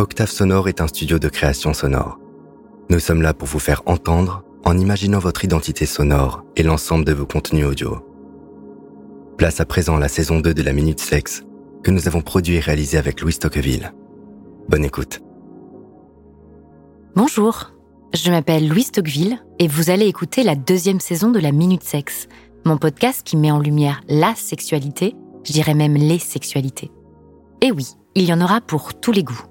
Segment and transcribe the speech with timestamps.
[0.00, 2.18] Octave Sonore est un studio de création sonore.
[2.88, 7.12] Nous sommes là pour vous faire entendre en imaginant votre identité sonore et l'ensemble de
[7.12, 7.98] vos contenus audio.
[9.36, 11.44] Place à présent la saison 2 de la Minute Sexe
[11.82, 13.92] que nous avons produit et réalisé avec Louis Tocqueville.
[14.70, 15.20] Bonne écoute.
[17.14, 17.72] Bonjour,
[18.14, 22.26] je m'appelle Louise Tocqueville et vous allez écouter la deuxième saison de la Minute Sexe,
[22.64, 25.14] mon podcast qui met en lumière la sexualité,
[25.44, 26.90] je dirais même les sexualités.
[27.60, 29.49] Et oui, il y en aura pour tous les goûts.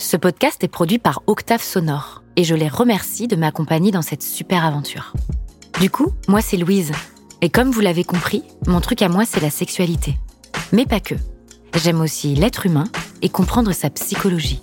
[0.00, 4.22] Ce podcast est produit par Octave Sonore et je les remercie de m'accompagner dans cette
[4.22, 5.12] super aventure.
[5.78, 6.92] Du coup, moi c'est Louise.
[7.42, 10.16] Et comme vous l'avez compris, mon truc à moi c'est la sexualité.
[10.72, 11.16] Mais pas que.
[11.74, 12.84] J'aime aussi l'être humain
[13.20, 14.62] et comprendre sa psychologie.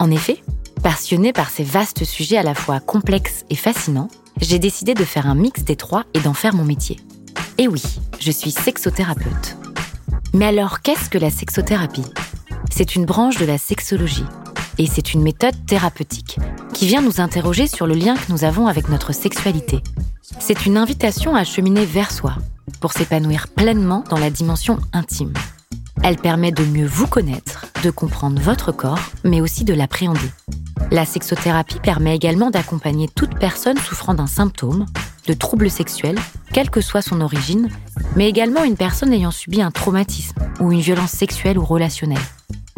[0.00, 0.42] En effet,
[0.82, 4.10] passionnée par ces vastes sujets à la fois complexes et fascinants,
[4.40, 6.98] j'ai décidé de faire un mix des trois et d'en faire mon métier.
[7.56, 7.82] Et oui,
[8.18, 9.56] je suis sexothérapeute.
[10.34, 12.12] Mais alors, qu'est-ce que la sexothérapie?
[12.72, 14.24] C'est une branche de la sexologie
[14.78, 16.38] et c'est une méthode thérapeutique
[16.72, 19.82] qui vient nous interroger sur le lien que nous avons avec notre sexualité.
[20.38, 22.34] C'est une invitation à cheminer vers soi
[22.80, 25.34] pour s'épanouir pleinement dans la dimension intime.
[26.02, 30.30] Elle permet de mieux vous connaître, de comprendre votre corps, mais aussi de l'appréhender.
[30.90, 34.86] La sexothérapie permet également d'accompagner toute personne souffrant d'un symptôme,
[35.26, 36.18] de troubles sexuels,
[36.52, 37.68] quelle que soit son origine,
[38.16, 42.18] mais également une personne ayant subi un traumatisme ou une violence sexuelle ou relationnelle.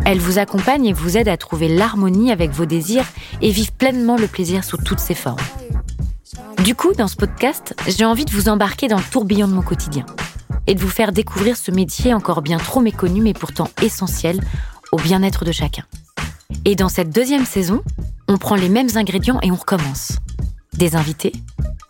[0.06, 3.06] Elle vous accompagne et vous aide à trouver l'harmonie avec vos désirs
[3.40, 5.40] et vivre pleinement le plaisir sous toutes ses formes.
[6.62, 9.62] Du coup, dans ce podcast, j'ai envie de vous embarquer dans le tourbillon de mon
[9.62, 10.04] quotidien
[10.66, 14.40] et de vous faire découvrir ce métier encore bien trop méconnu mais pourtant essentiel
[14.92, 15.84] au bien-être de chacun.
[16.66, 17.82] Et dans cette deuxième saison,
[18.28, 20.18] on prend les mêmes ingrédients et on recommence.
[20.74, 21.32] Des invités,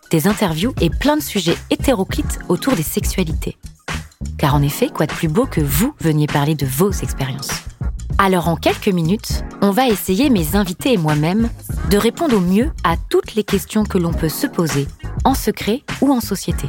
[0.09, 3.57] des interviews et plein de sujets hétéroclites autour des sexualités.
[4.37, 7.65] Car en effet, quoi de plus beau que vous veniez parler de vos expériences
[8.17, 11.49] alors en quelques minutes, on va essayer, mes invités et moi-même,
[11.89, 14.87] de répondre au mieux à toutes les questions que l'on peut se poser,
[15.23, 16.67] en secret ou en société.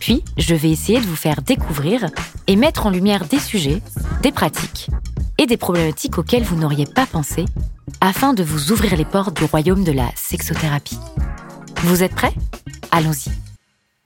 [0.00, 2.06] Puis, je vais essayer de vous faire découvrir
[2.46, 3.80] et mettre en lumière des sujets,
[4.22, 4.88] des pratiques
[5.38, 7.44] et des problématiques auxquelles vous n'auriez pas pensé,
[8.00, 10.98] afin de vous ouvrir les portes du royaume de la sexothérapie.
[11.84, 12.34] Vous êtes prêts?
[12.90, 13.41] Allons-y.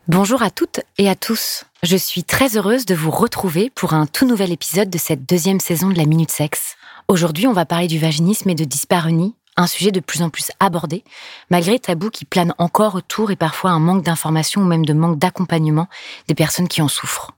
[0.09, 1.65] Bonjour à toutes et à tous.
[1.83, 5.59] Je suis très heureuse de vous retrouver pour un tout nouvel épisode de cette deuxième
[5.59, 6.77] saison de la Minute Sexe.
[7.09, 10.53] Aujourd'hui, on va parler du vaginisme et de dyspareunie, un sujet de plus en plus
[10.61, 11.03] abordé,
[11.50, 15.19] malgré tabous qui planent encore autour et parfois un manque d'information ou même de manque
[15.19, 15.89] d'accompagnement
[16.28, 17.33] des personnes qui en souffrent.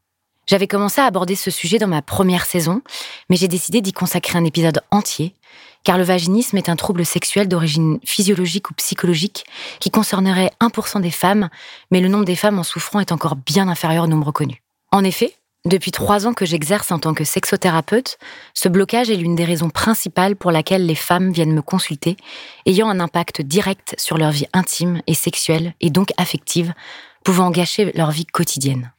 [0.47, 2.83] J'avais commencé à aborder ce sujet dans ma première saison,
[3.31, 5.35] mais j'ai décidé d'y consacrer un épisode entier
[5.85, 9.45] car le vaginisme est un trouble sexuel d'origine physiologique ou psychologique
[9.81, 11.49] qui concernerait 1% des femmes,
[11.91, 14.63] mais le nombre des femmes en souffrant est encore bien inférieur au nombre connu.
[14.93, 15.35] En effet,
[15.65, 18.19] depuis trois ans que j'exerce en tant que sexothérapeute,
[18.55, 22.17] ce blocage est l'une des raisons principales pour laquelle les femmes viennent me consulter,
[22.65, 26.73] ayant un impact direct sur leur vie intime et sexuelle, et donc affective,
[27.25, 28.93] pouvant gâcher leur vie quotidienne.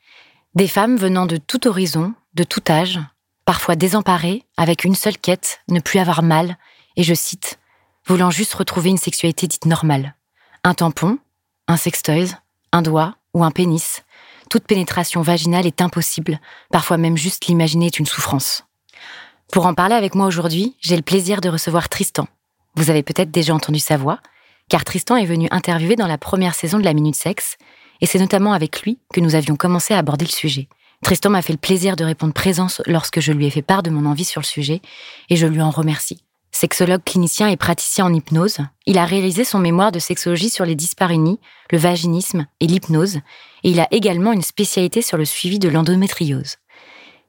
[0.54, 3.00] Des femmes venant de tout horizon, de tout âge,
[3.46, 6.58] parfois désemparées, avec une seule quête, ne plus avoir mal,
[7.00, 7.60] et je cite,
[8.06, 10.16] voulant juste retrouver une sexualité dite normale.
[10.66, 11.18] Un tampon,
[11.70, 12.36] un sextoys,
[12.74, 14.04] un doigt ou un pénis.
[14.50, 18.66] Toute pénétration vaginale est impossible, parfois même juste l'imaginer est une souffrance.
[19.50, 22.28] Pour en parler avec moi aujourd'hui, j'ai le plaisir de recevoir Tristan.
[22.76, 24.20] Vous avez peut-être déjà entendu sa voix,
[24.68, 27.56] car Tristan est venu interviewer dans la première saison de la Minute Sexe,
[28.02, 30.68] et c'est notamment avec lui que nous avions commencé à aborder le sujet.
[31.02, 33.90] Tristan m'a fait le plaisir de répondre présence lorsque je lui ai fait part de
[33.90, 34.82] mon envie sur le sujet,
[35.30, 36.22] et je lui en remercie.
[36.52, 40.76] Sexologue clinicien et praticien en hypnose, il a réalisé son mémoire de sexologie sur les
[40.76, 41.40] dyspareunies,
[41.72, 43.18] le vaginisme et l'hypnose,
[43.64, 46.56] et il a également une spécialité sur le suivi de l'endométriose.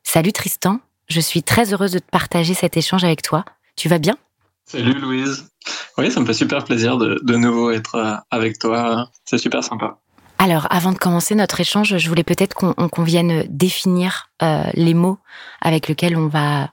[0.03, 3.45] Salut Tristan, je suis très heureuse de te partager cet échange avec toi.
[3.77, 4.17] Tu vas bien?
[4.65, 5.51] Salut Louise.
[5.99, 9.11] Oui, ça me fait super plaisir de, de nouveau être euh, avec toi.
[9.25, 9.99] C'est super sympa.
[10.39, 15.19] Alors, avant de commencer notre échange, je voulais peut-être qu'on vienne définir euh, les mots
[15.61, 16.71] avec lesquels on va,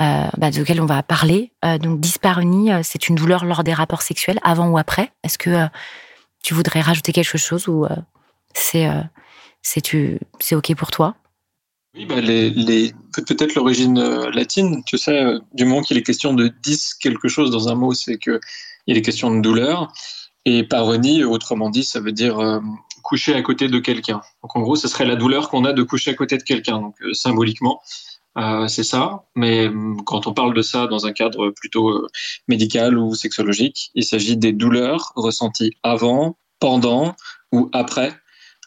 [0.00, 1.50] euh, bah, de lesquels on va parler.
[1.64, 5.10] Euh, donc, dyspareunie, euh, c'est une douleur lors des rapports sexuels, avant ou après.
[5.24, 5.66] Est-ce que
[6.42, 7.86] tu voudrais rajouter quelque chose ou
[8.54, 8.88] c'est
[9.60, 11.16] c'est ok pour toi?
[11.96, 12.16] Oui, bah
[13.26, 14.00] peut-être l'origine
[14.30, 14.84] latine.
[14.86, 18.18] Tu sais, du moment qu'il est question de dis quelque chose dans un mot, c'est
[18.18, 18.38] que
[18.86, 19.92] il est question de douleur.
[20.44, 22.60] Et paronie, autrement dit, ça veut dire
[23.02, 24.20] coucher à côté de quelqu'un.
[24.42, 26.80] Donc en gros, ce serait la douleur qu'on a de coucher à côté de quelqu'un.
[26.80, 27.82] Donc symboliquement,
[28.36, 29.24] euh, c'est ça.
[29.34, 32.08] Mais euh, quand on parle de ça dans un cadre plutôt euh,
[32.46, 37.14] médical ou sexologique, il s'agit des douleurs ressenties avant, pendant
[37.52, 38.12] ou après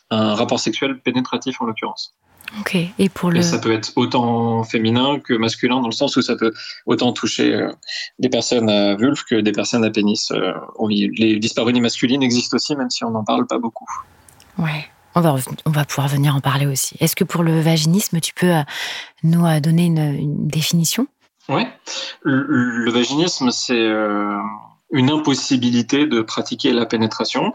[0.10, 2.16] un rapport sexuel pénétratif en l'occurrence.
[2.60, 2.76] Ok.
[3.00, 3.40] Et pour le.
[3.40, 6.52] Et ça peut être autant féminin que masculin dans le sens où ça peut
[6.86, 7.72] autant toucher euh,
[8.20, 10.32] des personnes à vulve que des personnes à pénis.
[10.32, 10.54] Euh,
[10.90, 13.88] les dyspareunies masculines existent aussi, même si on n'en parle pas beaucoup.
[14.58, 14.90] Ouais.
[15.16, 15.36] On va,
[15.66, 16.96] on va pouvoir venir en parler aussi.
[17.00, 18.64] Est-ce que pour le vaginisme, tu peux euh,
[19.24, 21.08] nous donner une, définition?
[21.50, 21.64] Oui.
[22.22, 23.90] Le, le, vaginisme, c'est
[24.92, 27.54] une impossibilité de pratiquer la pénétration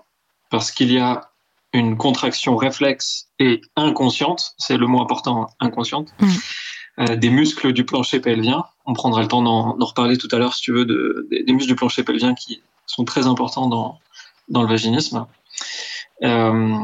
[0.50, 1.30] parce qu'il y a
[1.72, 6.28] une contraction réflexe et inconsciente, c'est le mot important, inconsciente, mm.
[7.00, 8.64] euh, des muscles du plancher pelvien.
[8.86, 11.68] On prendra le temps d'en reparler tout à l'heure, si tu veux, de, des, muscles
[11.68, 13.98] du plancher pelvien qui sont très importants dans,
[14.48, 15.26] dans le vaginisme.
[16.22, 16.74] Euh,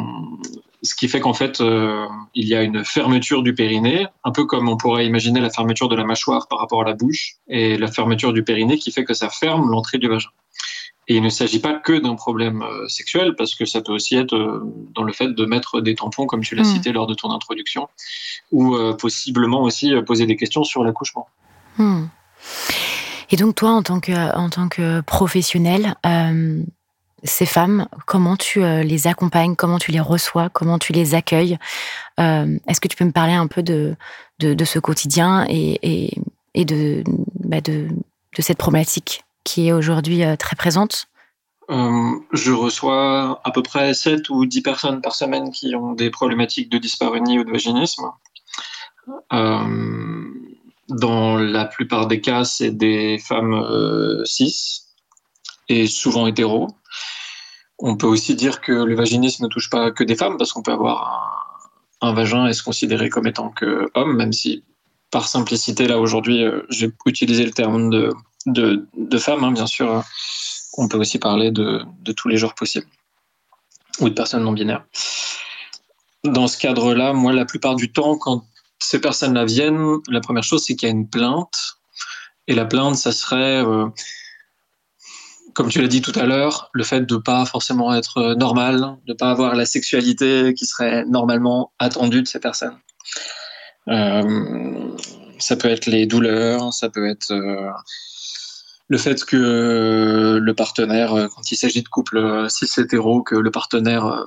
[0.82, 4.44] ce qui fait qu'en fait, euh, il y a une fermeture du périnée, un peu
[4.44, 7.78] comme on pourrait imaginer la fermeture de la mâchoire par rapport à la bouche, et
[7.78, 10.30] la fermeture du périnée qui fait que ça ferme l'entrée du vagin.
[11.08, 14.16] Et il ne s'agit pas que d'un problème euh, sexuel, parce que ça peut aussi
[14.16, 14.60] être euh,
[14.94, 16.74] dans le fait de mettre des tampons, comme tu l'as hmm.
[16.74, 17.88] cité lors de ton introduction,
[18.50, 21.28] ou possiblement aussi poser des questions sur l'accouchement.
[21.78, 22.06] Hmm.
[23.30, 25.94] Et donc toi, en tant que, en tant que professionnel,
[27.24, 31.58] ces femmes, comment tu les accompagnes, comment tu les reçois, comment tu les accueilles
[32.18, 33.96] Est-ce que tu peux me parler un peu de,
[34.40, 36.18] de, ce quotidien et, et,
[36.54, 37.04] et de,
[37.44, 37.88] bah de,
[38.36, 41.06] de cette problématique qui est aujourd'hui euh, très présente?
[41.70, 46.10] Euh, je reçois à peu près 7 ou 10 personnes par semaine qui ont des
[46.10, 48.10] problématiques de dyspareunie ou de vaginisme.
[49.32, 50.24] Euh,
[50.88, 53.64] dans la plupart des cas, c'est des femmes
[54.24, 54.82] cis
[55.68, 56.68] et souvent hétéros.
[57.82, 60.62] On peut aussi dire que le vaginisme ne touche pas que des femmes parce qu'on
[60.62, 61.68] peut avoir
[62.00, 64.64] un, vagin et se considérer comme étant que homme, même si
[65.10, 68.12] par simplicité, là aujourd'hui, j'ai utilisé le terme de
[68.46, 70.02] de, femmes, hein, bien sûr.
[70.76, 71.84] On peut aussi parler de,
[72.16, 72.86] tous les genres possibles
[74.00, 74.84] ou de personnes non binaires.
[76.24, 78.46] Dans ce cadre-là, moi, la plupart du temps, quand
[78.78, 81.78] ces personnes-là viennent, la première chose, c'est qu'il y a une plainte.
[82.48, 83.86] Et la plainte, ça serait, euh,
[85.54, 88.96] comme tu l'as dit tout à l'heure, le fait de ne pas forcément être normal,
[89.06, 92.78] de ne pas avoir la sexualité qui serait normalement attendue de ces personnes.
[93.88, 94.96] Euh,
[95.38, 97.70] ça peut être les douleurs, ça peut être euh,
[98.92, 103.22] le fait que euh, le partenaire, euh, quand il s'agit de couple euh, cis hétéro,
[103.22, 104.26] que le partenaire,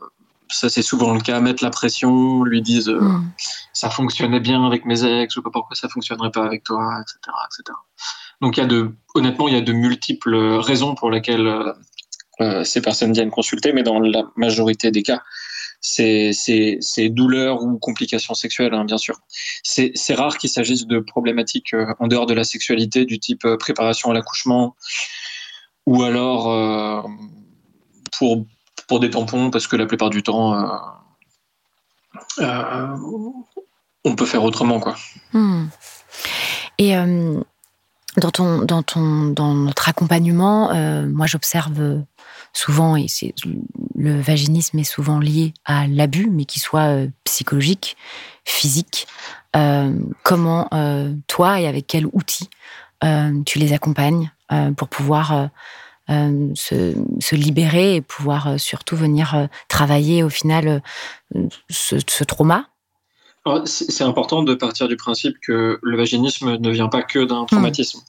[0.50, 3.32] ça c'est souvent le cas, mette la pression, lui dise mm.
[3.74, 7.20] ça fonctionnait bien avec mes ex, ou pourquoi ça fonctionnerait pas avec toi, etc.
[7.46, 7.78] etc.
[8.42, 8.60] Donc
[9.16, 11.74] honnêtement, il y a de multiples raisons pour lesquelles
[12.64, 15.22] ces personnes viennent consulter, mais dans la majorité des cas,
[15.86, 19.16] ces, douleurs ou complications sexuelles, hein, bien sûr.
[19.64, 23.58] C'est rare qu'il s'agisse de problématiques euh, en dehors de la sexualité, du type euh,
[23.58, 24.76] préparation à l'accouchement,
[25.86, 27.02] ou alors euh,
[28.18, 28.46] pour,
[28.88, 30.56] pour des tampons, parce que la plupart du temps,
[32.40, 34.80] on peut faire autrement.
[34.80, 34.96] Quoi.
[35.34, 35.68] Hmm.
[36.78, 36.94] Et
[38.18, 40.74] dans, ton, dans, ton, dans notre accompagnement,
[41.08, 42.04] moi j'observe
[42.56, 43.34] souvent, et c'est
[43.96, 47.98] le vaginisme est souvent lié à l'abus, mais qui soit euh, psychologique,
[48.46, 49.08] physique.
[49.56, 52.50] Euh, comment euh, toi et avec quels outils
[53.46, 54.32] tu les accompagnes
[54.78, 55.50] pour pouvoir
[56.10, 60.82] se, se, libérer et pouvoir surtout venir travailler au final
[61.70, 62.66] ce, ce trauma?
[63.66, 67.48] C'est important de partir du principe que le vaginisme ne vient pas que d'un mmh.
[67.48, 68.00] traumatisme.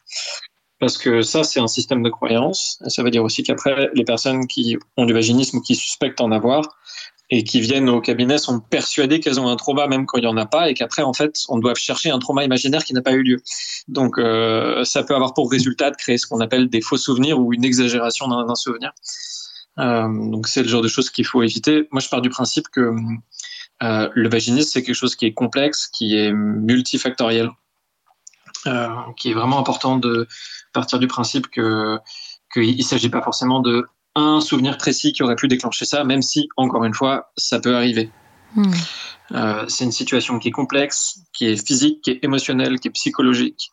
[0.78, 2.78] Parce que ça, c'est un système de croyance.
[2.86, 6.32] ça veut dire aussi qu'après, les personnes qui ont du vaginisme ou qui suspectent en
[6.32, 6.76] avoir
[7.30, 10.26] et qui viennent au cabinet sont persuadées qu'elles ont un trauma même quand il n'y
[10.26, 13.02] en a pas et qu'après, en fait, on doit chercher un trauma imaginaire qui n'a
[13.02, 13.38] pas eu lieu.
[13.88, 17.40] Donc, euh, ça peut avoir pour résultat de créer ce qu'on appelle des faux souvenirs
[17.40, 18.92] ou une exagération d'un souvenir.
[19.78, 21.88] Euh, donc, c'est le genre de choses qu'il faut éviter.
[21.90, 22.94] Moi, je pars du principe que
[23.82, 27.50] euh, le vaginisme, c'est quelque chose qui est complexe, qui est multifactoriel.
[28.66, 30.26] Euh, qui est vraiment important de
[30.72, 31.98] partir du principe que
[32.52, 36.22] qu'il ne s'agit pas forcément de un souvenir précis qui aurait pu déclencher ça, même
[36.22, 38.10] si, encore une fois, ça peut arriver.
[38.54, 38.72] Hmm.
[39.32, 42.92] Euh, c'est une situation qui est complexe, qui est physique, qui est émotionnelle, qui est
[42.92, 43.70] psychologique,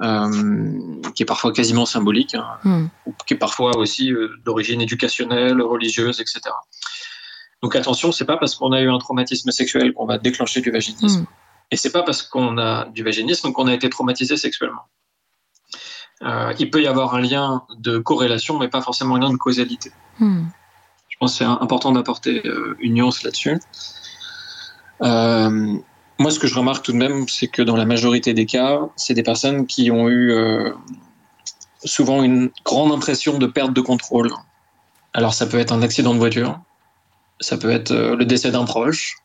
[0.00, 2.86] qui est parfois quasiment symbolique, hein, hmm.
[3.26, 4.12] qui est parfois aussi
[4.44, 6.40] d'origine éducationnelle, religieuse, etc.
[7.62, 10.70] Donc attention, c'est pas parce qu'on a eu un traumatisme sexuel qu'on va déclencher du
[10.70, 11.22] vaginisme.
[11.22, 11.26] Hmm.
[11.70, 14.82] Et c'est pas parce qu'on a du vaginisme qu'on a été traumatisé sexuellement.
[16.22, 19.36] Euh, il peut y avoir un lien de corrélation, mais pas forcément un lien de
[19.36, 19.92] causalité.
[20.18, 20.44] Hmm.
[21.08, 23.60] Je pense que c'est important d'apporter euh, une nuance là-dessus.
[25.02, 25.78] Euh,
[26.18, 28.80] moi, ce que je remarque tout de même, c'est que dans la majorité des cas,
[28.96, 30.32] c'est des personnes qui ont eu
[31.84, 34.30] souvent une grande impression de perte de contrôle.
[35.14, 36.60] Alors, ça peut être un accident de voiture,
[37.42, 39.16] ça peut être le décès d'un proche,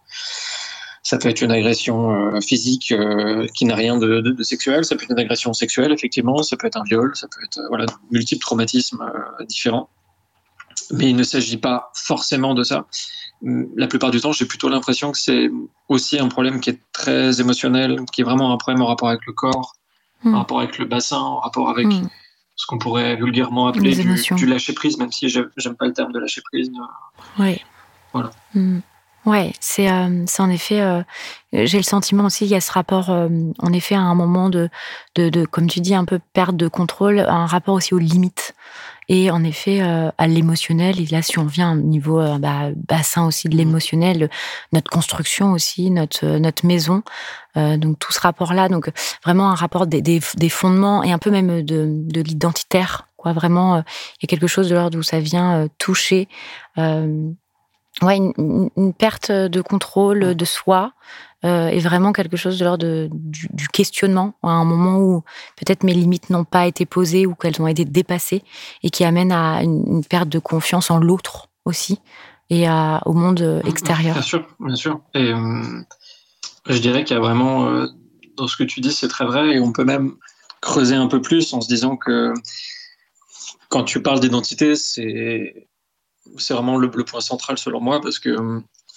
[1.04, 2.94] Ça peut être une agression physique
[3.56, 4.84] qui n'a rien de, de, sexuel.
[4.84, 6.44] Ça peut être une agression sexuelle, effectivement.
[6.44, 7.12] Ça peut être un viol.
[7.16, 9.10] Ça peut être voilà multiples traumatismes
[9.48, 9.90] différents.
[10.92, 12.86] Mais il ne s'agit pas forcément de ça.
[13.42, 15.50] La plupart du temps, j'ai plutôt l'impression que c'est
[15.90, 19.26] aussi un problème qui est très émotionnel, qui est vraiment un problème en rapport avec
[19.28, 19.74] le corps,
[20.24, 20.36] en hmm.
[20.36, 22.08] rapport avec le bassin, en rapport avec hmm.
[22.56, 26.20] ce qu'on pourrait vulgairement appeler du, lâcher prise, même si j'aime pas le terme de
[26.20, 26.72] lâcher prise.
[27.38, 27.62] Oui.
[28.18, 28.32] Voilà.
[28.54, 28.80] Hmm.
[29.26, 30.80] Ouais, c'est euh, en effet.
[30.80, 31.04] Euh,
[31.52, 33.28] j'ai le sentiment aussi qu'il y a ce rapport, euh,
[33.60, 34.70] en effet, à un moment de,
[35.16, 38.56] de, de, comme tu dis, un peu perte de contrôle, un rapport aussi aux limites
[39.10, 41.00] et en effet euh, à l'émotionnel.
[41.00, 43.58] Et là, si on vient au niveau euh, bah, bassin aussi de mmh.
[43.58, 44.30] l'émotionnel,
[44.74, 47.04] notre construction aussi, notre euh, notre maison,
[47.56, 48.92] donc tout ce rapport-là, donc
[49.24, 53.34] vraiment un rapport des, des, des, fondements et un peu même de, de l'identitaire, quoi.
[53.34, 53.82] Vraiment, il
[54.22, 56.28] y a quelque chose de l'ordre où ça vient toucher.
[58.02, 60.94] Ouais, une, une, perte de contrôle de soi,
[61.46, 65.22] euh, est vraiment quelque chose de l'ordre du, du, questionnement, à un moment où
[65.56, 68.44] peut-être mes limites n'ont pas été posées ou qu'elles ont été dépassées,
[68.82, 72.00] et qui amène à une, perte de confiance en l'autre aussi,
[72.50, 74.14] et à, au monde mmh, extérieur.
[74.16, 75.00] Bien sûr, bien sûr.
[75.14, 75.62] Et euh,
[76.66, 77.86] je dirais qu'il y a vraiment, euh,
[78.36, 80.16] dans ce que tu dis, c'est très vrai, et on peut même
[80.60, 82.34] creuser un peu plus en se disant que
[83.70, 85.68] quand tu parles d'identité, c'est
[86.38, 88.36] c'est vraiment le, point central selon moi parce que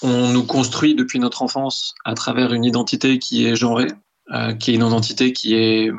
[0.02, 3.88] on nous construit depuis notre enfance à travers une identité qui est genrée,
[4.32, 5.90] euh, qui est une identité qui est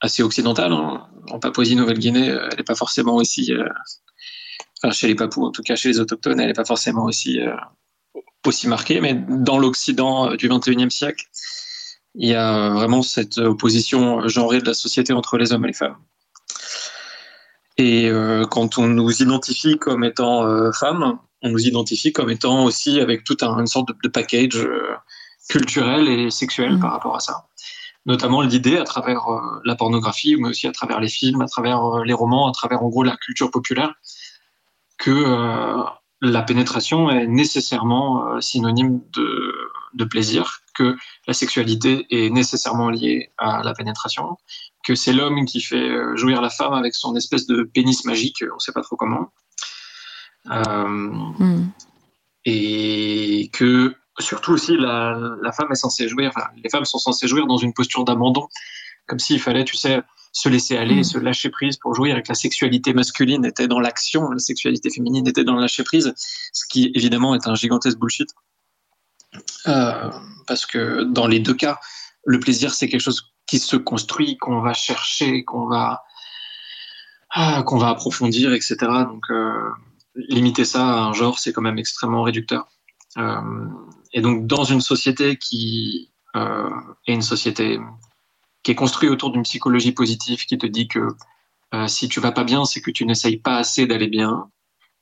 [0.00, 0.72] assez occidentale.
[0.72, 3.68] En Papouasie-Nouvelle-Guinée, elle n'est pas forcément aussi, euh,
[4.82, 7.40] enfin chez les Papous, en tout cas chez les autochtones, elle n'est pas forcément aussi
[7.40, 7.54] euh,
[8.46, 9.00] aussi marquée.
[9.00, 11.26] Mais dans l'Occident du 21e siècle,
[12.14, 15.74] il y a vraiment cette opposition genrée de la société entre les hommes et les
[15.74, 15.96] femmes.
[17.80, 18.10] Et
[18.50, 23.42] quand on nous identifie comme étant femmes, on nous identifie comme étant aussi avec toute
[23.42, 24.94] un, une sorte de, package euh,
[25.48, 26.80] culturel et sexuel mm.
[26.80, 27.46] par rapport à ça.
[28.06, 31.84] Notamment l'idée à travers euh, la pornographie, mais aussi à travers les films, à travers
[31.84, 33.94] euh, les romans, à travers en gros la culture populaire,
[34.98, 35.82] que
[36.20, 39.54] la pénétration est nécessairement synonyme de,
[39.94, 40.94] de, plaisir, que
[41.26, 44.36] la sexualité est nécessairement liée à la pénétration,
[44.84, 48.54] que c'est l'homme qui fait jouir la femme avec son espèce de pénis magique, on
[48.54, 49.30] ne sait pas trop comment,
[50.50, 51.70] euh, hmm.
[52.46, 57.28] Et que surtout aussi la, la, femme est censée jouir, enfin, les femmes sont censées
[57.28, 58.48] jouir dans une posture d'abandon,
[59.06, 61.04] comme s'il fallait, tu sais, se laisser aller, hmm.
[61.04, 64.90] se lâcher prise pour jouir, et que la sexualité masculine était dans l'action, la sexualité
[64.90, 68.30] féminine était dans le lâcher prise, ce qui évidemment est un gigantesque bullshit.
[69.68, 70.10] Euh,
[70.46, 71.78] parce que dans les deux cas,
[72.24, 76.04] le plaisir c'est quelque chose qui se construit, qu'on va chercher, qu'on va
[77.30, 78.76] ah, qu'on va approfondir, etc.
[78.80, 79.70] Donc euh,
[80.14, 82.68] limiter ça à un genre, c'est quand même extrêmement réducteur.
[83.18, 83.40] Euh,
[84.12, 86.70] et donc, dans une société qui euh,
[87.08, 87.80] est une société
[88.62, 91.08] qui est construite autour d'une psychologie positive qui te dit que
[91.86, 94.50] si tu vas pas bien, c'est que tu n'essayes pas assez d'aller bien.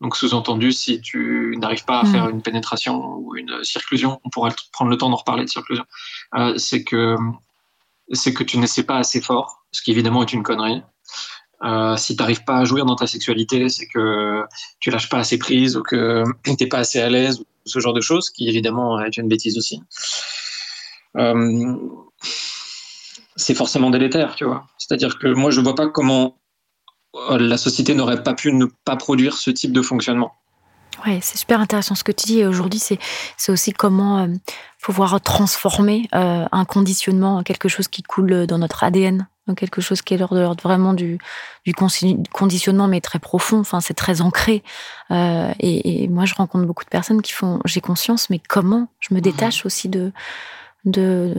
[0.02, 2.30] Donc, sous-entendu, si tu n'arrives pas à faire mm.
[2.30, 5.84] une pénétration ou une circlusion, on pourrait prendre le temps d'en reparler de circlusion,
[6.58, 7.16] c'est que
[8.12, 10.82] c'est que tu n'essaies pas assez fort, ce qui évidemment est une connerie.
[11.64, 14.44] Euh, si tu n'arrives pas à jouir dans ta sexualité, c'est que
[14.78, 17.80] tu lâches pas assez prise ou que tu n'es pas assez à l'aise, ou ce
[17.80, 19.82] genre de choses, qui évidemment est une bêtise aussi.
[21.16, 21.76] Euh,
[23.36, 24.66] c'est forcément délétère, tu vois.
[24.78, 26.38] C'est-à-dire que moi, je ne vois pas comment
[27.14, 30.32] euh, la société n'aurait pas pu ne pas produire ce type de fonctionnement.
[31.06, 32.44] Ouais, c'est super intéressant ce que tu dis.
[32.44, 34.28] Aujourd'hui, c'est aussi comment
[34.80, 40.14] pouvoir transformer un conditionnement en quelque chose qui coule dans notre ADN quelque chose qui
[40.14, 41.18] est l'ordre vraiment du,
[41.64, 41.74] du
[42.32, 43.60] conditionnement, mais très profond.
[43.60, 44.62] Enfin, c'est très ancré.
[45.10, 48.88] Euh, et, moi, je rencontre beaucoup de personnes qui font j'ai conscience, mais comment?
[49.00, 50.12] Je me détache aussi de,
[50.84, 51.34] de,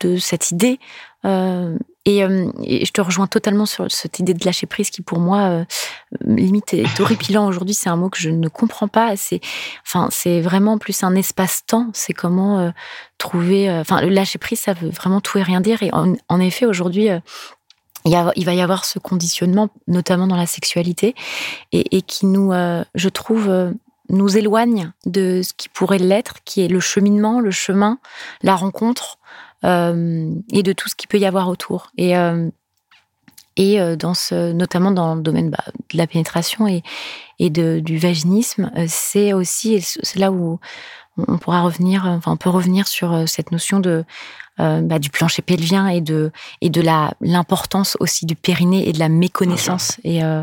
[0.00, 0.78] de cette idée
[1.24, 1.76] euh,
[2.08, 5.40] euh, et, je te rejoins totalement sur cette idée de lâcher prise qui, pour moi,
[5.40, 5.64] euh,
[6.24, 7.74] limite est horripilant aujourd'hui.
[7.74, 9.16] C'est un mot que je ne comprends pas.
[9.16, 9.40] C'est,
[9.86, 10.08] enfin,
[10.40, 11.88] vraiment plus un espace-temps.
[11.92, 12.70] C'est comment euh,
[13.18, 13.70] trouver.
[13.70, 15.82] Enfin, le lâcher prise, ça veut vraiment tout et rien dire.
[15.82, 17.08] Et en, effet, aujourd'hui.
[18.04, 21.14] Il, va y avoir ce conditionnement, notamment dans la sexualité,
[21.72, 22.52] et, et qui nous,
[22.94, 23.74] je trouve,
[24.08, 27.98] nous éloigne de ce qui pourrait l'être, qui est le cheminement, le chemin,
[28.42, 29.18] la rencontre,
[29.64, 31.90] et de tout ce qu'il peut y avoir autour.
[31.96, 32.48] Et, euh,
[33.56, 36.82] et euh, dans ce, notamment dans le domaine bah, de la pénétration et,
[37.38, 39.84] et du vaginisme, c'est aussi,
[40.16, 40.58] là où
[41.16, 44.04] on pourra revenir, enfin, on peut revenir sur cette notion de
[44.60, 48.92] euh, bah, du plancher pelvien et de et de la l'importance aussi du périnée et
[48.92, 49.98] de la méconnaissance.
[50.04, 50.42] Et euh,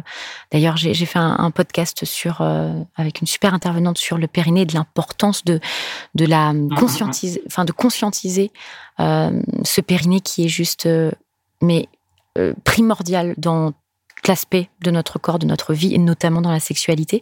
[0.51, 4.65] d'ailleurs, j'ai fait un, podcast sur euh, avec une super intervenante sur le périnée et
[4.65, 5.60] de l'importance de
[6.15, 6.75] de la mmh, mmh, mmh.
[6.75, 8.51] conscientiser, enfin de conscientiser
[8.98, 10.88] ce périnée qui est juste
[11.62, 11.89] mais
[12.63, 13.74] primordial dans
[14.27, 17.22] l'aspect de notre corps, de notre vie, et notamment dans la sexualité,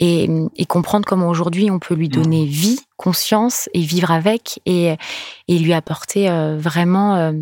[0.00, 0.28] et,
[0.68, 2.48] comprendre comment aujourd'hui on peut lui donner mmh.
[2.48, 4.96] vie, conscience, et vivre avec, et,
[5.48, 7.32] et lui apporter euh, vraiment euh,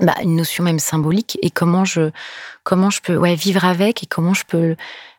[0.00, 2.10] bah, une notion même symbolique, et comment je,
[2.64, 4.76] comment je peux ouais, vivre avec, et comment je peux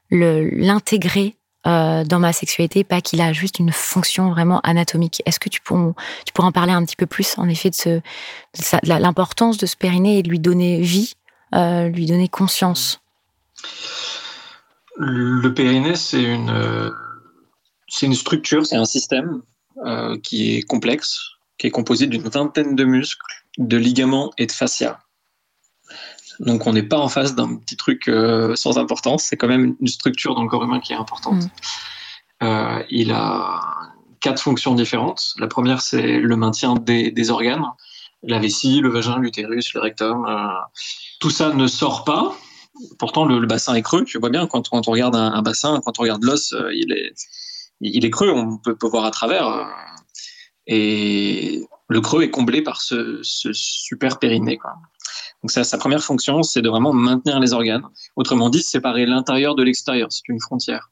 [0.09, 1.35] l'intégrer
[1.67, 5.21] euh, dans ma sexualité, pas qu'il a juste une fonction vraiment anatomique.
[5.25, 5.91] Est-ce que tu pourrais,
[6.25, 8.01] tu pourrais en parler un petit peu plus, en effet, de
[8.83, 11.15] l'importance de ce périnée et de lui donner vie
[11.55, 13.01] euh, lui donner conscience
[14.97, 16.91] Le périnée, c'est une, euh,
[18.01, 19.41] une structure, c'est un système
[19.85, 21.19] euh, qui est complexe,
[21.57, 23.21] qui est composé d'une vingtaine de muscles,
[23.57, 24.99] de ligaments et de fascia.
[26.39, 28.11] Donc on n'est pas en face d'un petit truc
[28.55, 31.45] sans importance, c'est quand même une structure dans le corps humain qui est importante.
[32.41, 32.83] Mm.
[32.91, 33.59] il a
[34.19, 35.33] quatre fonctions différentes.
[35.39, 37.65] La première, c'est le maintien des, des organes
[38.23, 40.25] la vessie, le vagin, l'utérus, le rectum.
[40.25, 40.47] Euh,
[41.19, 42.35] tout ça ne sort pas.
[42.99, 44.03] Pourtant, le, bassin est creux.
[44.03, 46.93] Tu vois bien quand, on regarde un, bassin, quand on regarde l'os, euh, il
[48.03, 48.31] est, creux.
[48.31, 49.47] On peut, voir à travers.
[49.47, 49.63] Euh,
[50.67, 54.59] et le creux est comblé par ce, super périnée.
[55.41, 57.85] Donc ça, sa première fonction, c'est de vraiment maintenir les organes.
[58.15, 60.11] Autrement dit, séparer l'intérieur de l'extérieur.
[60.11, 60.91] C'est une frontière.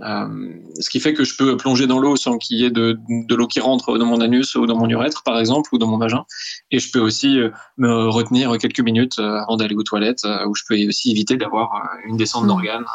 [0.00, 2.98] Euh, ce qui fait que je peux plonger dans l'eau sans qu'il y ait de,
[3.08, 5.86] de l'eau qui rentre dans mon anus ou dans mon urètre, par exemple, ou dans
[5.86, 6.24] mon vagin.
[6.70, 10.54] Et je peux aussi euh, me retenir quelques minutes euh, avant d'aller aux toilettes, où
[10.54, 11.70] je peux aussi éviter d'avoir
[12.06, 12.48] une descente mmh.
[12.48, 12.86] d'organes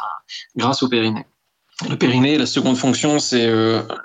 [0.56, 1.24] grâce au périnée.
[1.88, 3.48] Le périnée, la seconde fonction, c'est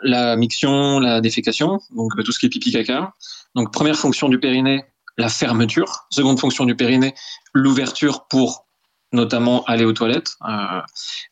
[0.03, 3.13] la miction, la défécation, donc tout ce qui est pipi caca.
[3.55, 4.85] Donc première fonction du périnée,
[5.17, 6.05] la fermeture.
[6.11, 7.15] Seconde fonction du périnée,
[7.53, 8.62] l'ouverture pour
[9.13, 10.35] notamment aller aux toilettes.
[10.47, 10.81] Euh,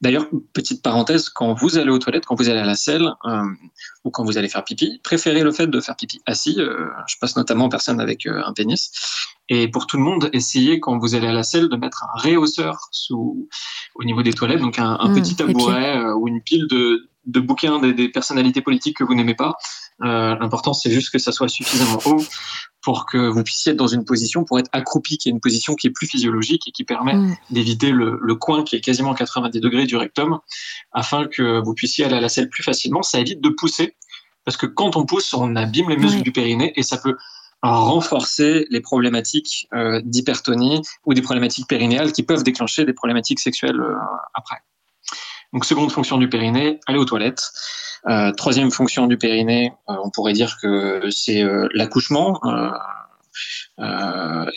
[0.01, 3.43] D'ailleurs, petite parenthèse, quand vous allez aux toilettes, quand vous allez à la selle euh,
[4.03, 6.55] ou quand vous allez faire pipi, préférez le fait de faire pipi assis.
[6.59, 8.91] Euh, je passe notamment aux personnes avec un pénis.
[9.49, 12.19] Et pour tout le monde, essayez quand vous allez à la selle de mettre un
[12.19, 13.49] réhausseur sous,
[13.95, 17.39] au niveau des toilettes, donc un, un mmh, petit tabouret ou une pile de, de
[17.39, 19.55] bouquins des, des, personnalités politiques que vous n'aimez pas.
[20.03, 22.23] Euh, L'important, c'est juste que ça soit suffisamment haut
[22.81, 25.75] pour que vous puissiez être dans une position pour être accroupi, qui est une position
[25.75, 27.13] qui est plus physiologique et qui permet
[27.51, 30.39] d'éviter le, le, coin qui est quasiment 90 degrés du rectum,
[30.91, 33.03] afin que vous puissiez aller à la selle plus facilement.
[33.03, 33.95] Ça évite de pousser,
[34.45, 37.15] parce que quand on pousse, on abîme les muscles du périnée et ça peut
[37.61, 43.79] renforcer les problématiques euh, d'hypertonie ou des problématiques périnéales qui peuvent déclencher des problématiques sexuelles
[43.79, 43.95] euh,
[44.33, 44.57] après.
[45.53, 47.51] Donc seconde fonction du périnée, aller aux toilettes.
[48.09, 52.39] Euh, troisième fonction du périnée, euh, on pourrait dire que c'est euh, l'accouchement.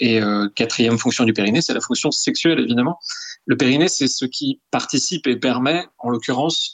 [0.00, 0.20] et
[0.54, 2.98] quatrième fonction du périnée, c'est la fonction sexuelle, évidemment.
[3.46, 6.72] Le périnée, c'est ce qui participe et permet, en l'occurrence,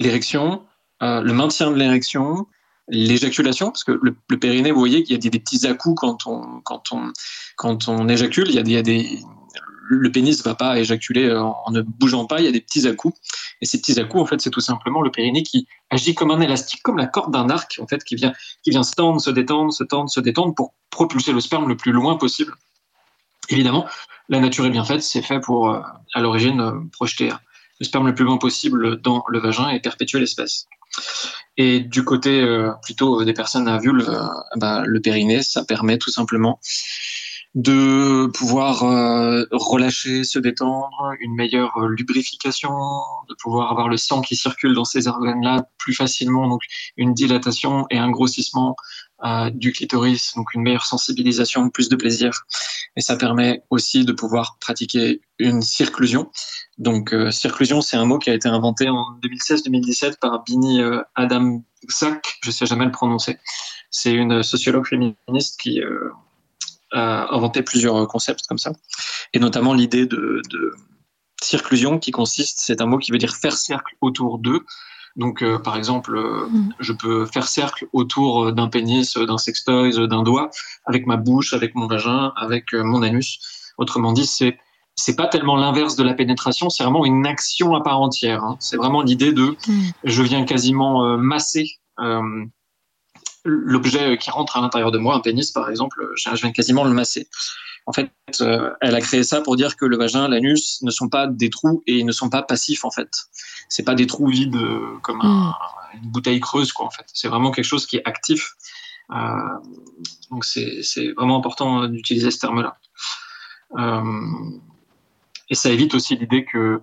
[0.00, 0.64] l'érection,
[1.00, 2.46] le maintien de l'érection,
[2.88, 6.60] l'éjaculation, parce que le, périnée, vous voyez qu'il y a des, petits à-coups quand on,
[6.60, 7.12] quand, on,
[7.56, 9.20] quand on éjacule, il y a, il y a des,
[9.88, 12.86] le pénis ne va pas éjaculer en, ne bougeant pas, il y a des petits
[12.86, 13.18] à-coups.
[13.60, 16.40] Et ces petits à-coups, en fait, c'est tout simplement le périnée qui agit comme un
[16.40, 19.30] élastique, comme la corde d'un arc, en fait, qui vient, qui vient se tendre, se
[19.30, 22.54] détendre, se tendre, se détendre pour propulser le sperme le plus loin possible.
[23.48, 23.86] Évidemment,
[24.28, 25.80] la nature est bien faite, c'est fait pour, euh,
[26.14, 27.30] à l'origine, euh, projeter
[27.80, 30.66] le sperme le plus loin possible dans le vagin et perpétuer l'espèce.
[31.56, 34.08] Et du côté euh, plutôt des personnes à vulve,
[34.56, 36.60] bah, le périnée, ça permet tout simplement
[37.54, 42.72] de pouvoir euh, relâcher, se détendre, une meilleure euh, lubrification,
[43.28, 46.62] de pouvoir avoir le sang qui circule dans ces organes-là plus facilement, donc
[46.96, 48.74] une dilatation et un grossissement
[49.24, 52.32] euh, du clitoris, donc une meilleure sensibilisation, plus de plaisir.
[52.96, 56.32] Et ça permet aussi de pouvoir pratiquer une circlusion.
[56.78, 60.80] Donc circlusion, c'est un mot qui a été inventé en 2016-2017 par Bini
[61.14, 63.38] Adam Zak, je sais jamais le prononcer.
[63.90, 65.80] C'est une sociologue féministe qui
[66.94, 68.72] a inventé plusieurs concepts comme ça,
[69.32, 70.42] et notamment l'idée de,
[71.42, 74.64] circlusion qui consiste, c'est un mot qui veut dire faire cercle autour d'eux.
[75.16, 76.74] Donc, euh, par exemple, euh, mm.
[76.80, 80.50] je peux faire cercle autour d'un pénis, d'un sextoys, d'un doigt,
[80.86, 83.38] avec ma bouche, avec mon vagin, avec euh, mon anus.
[83.78, 84.58] Autrement dit, c'est
[84.96, 88.44] c'est pas tellement l'inverse de la pénétration, c'est vraiment une action à part entière.
[88.44, 88.56] Hein.
[88.60, 89.90] C'est vraiment l'idée de mm.
[90.04, 91.78] je viens quasiment masser
[93.44, 96.92] l'objet qui rentre à l'intérieur de moi, un pénis par exemple, je viens quasiment le
[96.92, 97.28] masser.
[97.86, 101.08] En fait, euh, elle a créé ça pour dire que le vagin, l'anus ne sont
[101.08, 103.10] pas des trous et ils ne sont pas passifs en fait.
[103.68, 105.52] C'est pas des trous vides euh, comme hmm.
[106.02, 107.04] une bouteille creuse quoi en fait.
[107.12, 108.54] C'est vraiment quelque chose qui est actif
[110.30, 112.78] donc c'est vraiment important d'utiliser ce terme-là.
[115.50, 116.80] et ça évite aussi l'idée que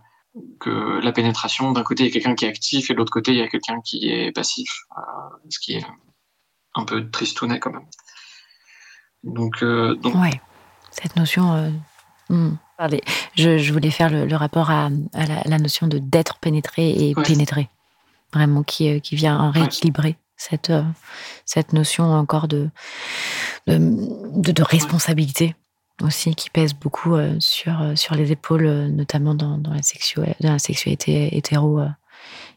[0.59, 3.11] que la pénétration, d'un côté, il y a quelqu'un qui est actif et de l'autre
[3.11, 4.85] côté, il y a quelqu'un qui est passif,
[5.49, 5.85] ce qui est
[6.75, 7.85] un peu tristounet quand même.
[9.23, 10.15] Donc, donc...
[10.15, 10.41] Ouais,
[10.91, 11.71] cette notion
[12.31, 12.53] Hmm.
[13.35, 17.67] Je, voulais faire le, rapport à, la, notion de d'être pénétré et pénétré,
[18.33, 20.81] vraiment qui, euh, qui vient rééquilibrer cette, euh,
[21.45, 22.69] cette notion encore de,
[23.67, 25.55] de, responsabilité
[26.01, 29.81] aussi qui pèse beaucoup euh, sur, sur les épaules, notamment dans, dans, la,
[30.39, 31.81] dans la sexualité hétéro,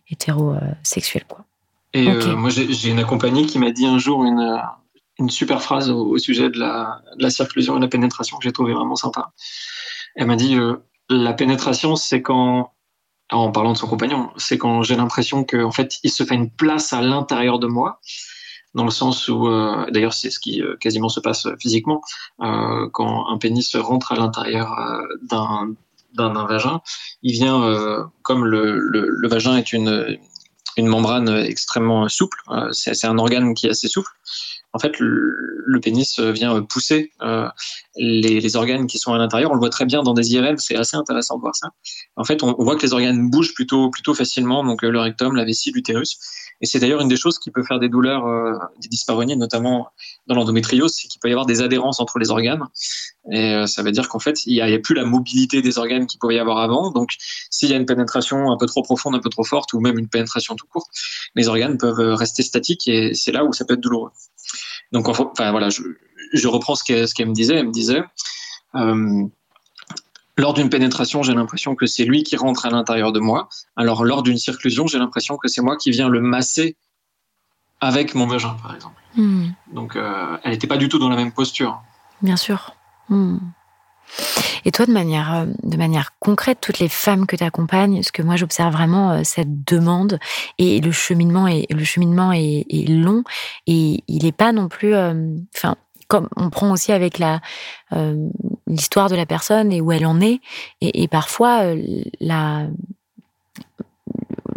[0.08, 1.24] hétérosexuelle.
[1.28, 1.44] Quoi.
[1.94, 4.60] Et moi, j'ai une accompagnée qui m'a dit un jour une,
[5.18, 8.44] une super phrase au, sujet de la, de la, circlusion et de la pénétration que
[8.44, 9.32] j'ai trouvé vraiment sympa.
[10.16, 10.76] Elle m'a dit euh,
[11.08, 12.72] la pénétration, c'est quand,
[13.30, 16.50] en parlant de son compagnon, c'est quand j'ai l'impression qu'en fait, il se fait une
[16.50, 18.00] place à l'intérieur de moi,
[18.74, 22.00] dans le sens où, euh, d'ailleurs, c'est ce qui euh, quasiment se passe physiquement,
[22.38, 24.76] quand un pénis rentre à l'intérieur
[25.22, 25.74] d'un
[26.14, 26.80] d'un vagin,
[27.24, 30.16] il vient, comme le, le, le, vagin est une,
[30.76, 32.38] une membrane extrêmement souple,
[32.72, 34.10] c'est un organe qui est assez souple,
[34.74, 37.48] en fait, le, pénis vient pousser euh,
[37.96, 39.52] les, organes qui sont à l'intérieur.
[39.52, 41.68] On le voit très bien dans des IRM, c'est assez intéressant de voir ça.
[42.16, 45.36] En fait, on, voit que les organes bougent plutôt, plutôt facilement, donc euh, le rectum,
[45.36, 46.18] la vessie, l'utérus.
[46.60, 49.88] Et c'est d'ailleurs une des choses qui peut faire des douleurs, euh, des dyspareunies, notamment
[50.26, 52.64] dans l'endométriose, c'est qu'il peut y avoir des adhérences entre les organes.
[53.30, 56.18] Et ça veut dire qu'en fait, il n'y a, plus la mobilité des organes qu'il
[56.18, 56.90] pouvait y avoir avant.
[56.90, 57.14] Donc,
[57.50, 59.98] s'il y a une pénétration un peu trop profonde, un peu trop forte, ou même
[59.98, 60.88] une pénétration tout court,
[61.34, 64.10] les organes peuvent rester statiques et c'est là où ça peut être douloureux.
[64.92, 67.56] Donc, enfin, voilà, je, reprends ce qu'elle me disait.
[67.56, 68.02] Elle me disait,
[68.74, 69.24] euh,
[70.36, 73.48] lors d'une pénétration, j'ai l'impression que c'est lui qui rentre à l'intérieur de moi.
[73.76, 76.76] Alors, lors d'une circlusion, j'ai l'impression que c'est moi qui viens le masser
[77.80, 79.00] avec mon vagin, par exemple.
[79.16, 79.48] Hmm.
[79.72, 81.80] Donc, euh, elle n'était pas du tout dans la même posture.
[82.22, 82.74] Bien sûr.
[83.08, 83.38] Hmm.
[84.64, 88.12] Et toi, de manière, euh, de manière concrète, toutes les femmes que tu accompagnes, ce
[88.12, 90.18] que moi j'observe vraiment, euh, cette demande
[90.58, 93.24] et le cheminement est, le cheminement est, long
[93.66, 95.76] et il n'est pas non plus, euh, enfin,
[96.08, 97.40] comme on prend aussi avec la
[98.66, 100.40] l'histoire de la personne et où elle en est
[100.80, 101.74] et, parfois
[102.20, 102.66] la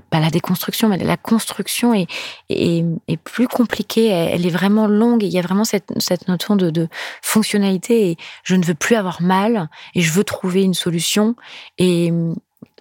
[0.09, 2.07] pas la déconstruction, mais la construction est,
[2.49, 4.07] est, plus compliquée.
[4.07, 5.23] Elle est vraiment longue.
[5.23, 6.87] Et il y a vraiment cette, cette notion de,
[7.21, 8.11] fonctionnalité.
[8.11, 11.35] Et je ne veux plus avoir mal et je veux trouver une solution.
[11.77, 12.13] Et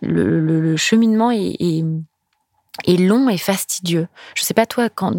[0.03, 4.07] le, le, cheminement est, est, long et fastidieux.
[4.37, 5.13] Je ne sais pas toi, quand,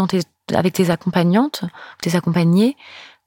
[0.53, 1.65] avec tes accompagnantes,
[2.01, 2.77] tes accompagnés,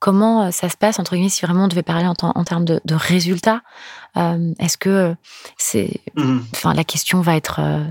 [0.01, 2.65] comment euh, ça se passe entre guillemets si vraiment on devait parler en, en termes
[2.65, 3.63] de, de résultats
[4.17, 5.15] euh, Est-ce que
[5.57, 6.39] c'est, mmh.
[6.55, 7.85] enfin, la question va être euh,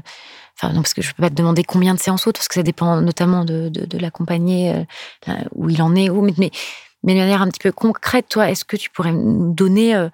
[0.61, 2.55] Enfin, non, parce que je peux pas te demander combien de séances autres, parce que
[2.55, 4.85] ça dépend notamment de, de, l'accompagner,
[5.29, 8.49] euh, où il en est, où, mais, mais, de manière un petit peu concrète, toi,
[8.49, 10.09] est-ce que tu pourrais nous donner euh,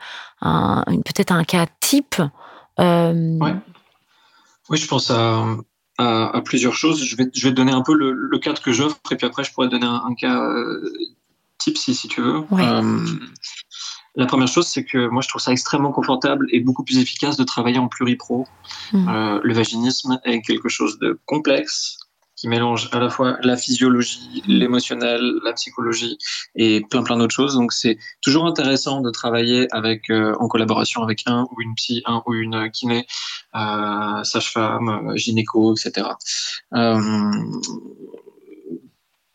[0.86, 2.22] peut-être un cas type
[2.80, 3.40] euh,
[4.70, 5.44] Oui, je pense à,
[5.98, 7.04] à, plusieurs choses.
[7.04, 9.26] Je vais, je vais te donner un peu le, le cadre que j'offre, et puis
[9.26, 10.48] après, je pourrais te donner un, cas
[11.66, 12.44] type si, si tu veux.
[14.18, 17.36] La première chose, c'est que moi, je trouve ça extrêmement confortable et beaucoup plus efficace
[17.36, 18.48] de travailler en pluripro.
[18.94, 19.10] Mmh.
[19.10, 21.98] Euh, le vaginisme est quelque chose de complexe
[22.36, 26.18] qui mélange à la fois la physiologie, l'émotionnel, la psychologie
[26.56, 27.56] et plein plein d'autres choses.
[27.56, 32.04] Donc c'est toujours intéressant de travailler avec euh, en collaboration avec un ou une psy,
[32.06, 33.08] un ou une kiné,
[33.56, 36.08] euh, sage-femme, gynéco, etc.
[36.74, 37.32] Euh,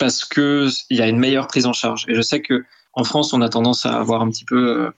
[0.01, 2.07] parce que il y a une meilleure prise en charge.
[2.09, 4.91] Et je sais que en France, on a tendance à avoir un petit peu euh,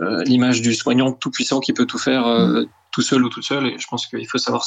[0.00, 3.44] euh, l'image du soignant tout puissant qui peut tout faire euh, tout seul ou toute
[3.44, 3.66] seule.
[3.66, 4.64] Et je pense qu'il faut savoir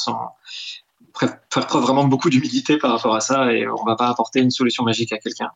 [1.50, 4.40] faire preuve vraiment beaucoup d'humilité par rapport à ça et on ne va pas apporter
[4.40, 5.50] une solution magique à quelqu'un.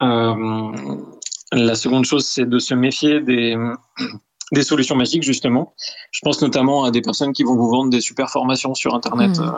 [0.00, 3.54] la seconde chose, c'est de se méfier des,
[4.52, 5.74] des solutions magiques, justement.
[6.10, 9.38] Je pense notamment à des personnes qui vont vous vendre des super formations sur Internet.
[9.38, 9.52] Mmh.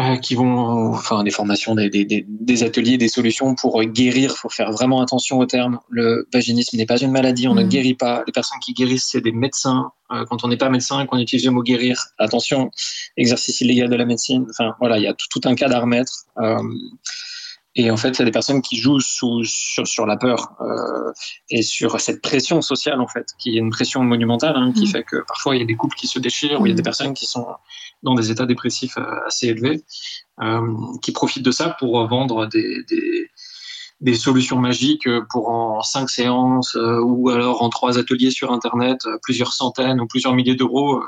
[0.00, 4.30] Euh, qui vont, enfin, des formations, des, des, des, ateliers, des solutions pour guérir.
[4.32, 5.80] Il faut faire vraiment attention au terme.
[5.90, 7.68] Le vaginisme n'est pas une maladie, on ne mm.
[7.68, 8.22] guérit pas.
[8.26, 9.92] Les personnes qui guérissent, c'est des médecins.
[10.10, 12.70] Euh, quand on n'est pas médecin et qu'on utilise le mot guérir, attention,
[13.18, 14.46] exercice illégal de la médecine.
[14.48, 16.24] Enfin, voilà, il y a tout, un cas à remettre.
[16.38, 16.56] Euh,
[17.74, 20.52] et en fait, il y a des personnes qui jouent sous, sur, sur la peur
[20.60, 21.10] euh,
[21.48, 24.88] et sur cette pression sociale, en fait, qui est une pression monumentale, hein, qui mm.
[24.88, 26.74] fait que parfois il y a des couples qui se déchirent, ou il y a
[26.74, 26.84] des mm.
[26.84, 27.46] personnes qui sont
[28.02, 29.82] dans des états dépressifs euh, assez élevés,
[30.42, 30.60] euh,
[31.00, 33.30] qui profitent de ça pour vendre des, des,
[34.00, 38.98] des solutions magiques pour en cinq séances euh, ou alors en trois ateliers sur Internet,
[39.22, 41.02] plusieurs centaines ou plusieurs milliers d'euros,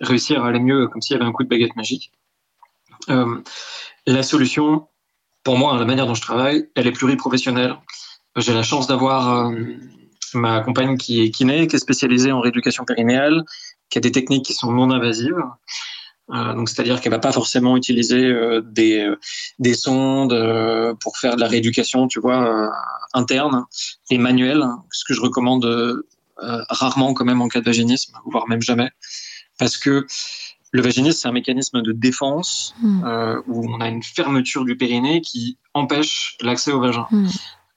[0.00, 2.10] réussir à aller mieux comme s'il y avait un coup de baguette magique.
[4.06, 4.88] la solution
[5.46, 7.76] pour moi, la manière dont je travaille, elle est pluriprofessionnelle.
[8.34, 9.48] J'ai la chance d'avoir
[10.34, 13.44] ma compagne qui est kiné, qui est spécialisée en rééducation périnéale,
[13.88, 15.44] qui a des techniques qui sont non invasives.
[16.34, 19.14] Euh, donc, c'est-à-dire qu'elle va pas forcément utiliser euh, des, euh,
[19.60, 22.72] des sondes euh, pour faire de la rééducation, tu vois,
[23.14, 23.66] interne
[24.10, 25.64] et manuelle, ce que je recommande
[26.38, 28.90] rarement quand même en cas de vaginisme, voire même jamais,
[29.60, 30.06] parce que
[30.72, 33.04] le vaginisme, c'est un mécanisme de défense mmh.
[33.46, 37.06] où on a une fermeture du périnée qui empêche l'accès au vagin.
[37.10, 37.28] Mmh.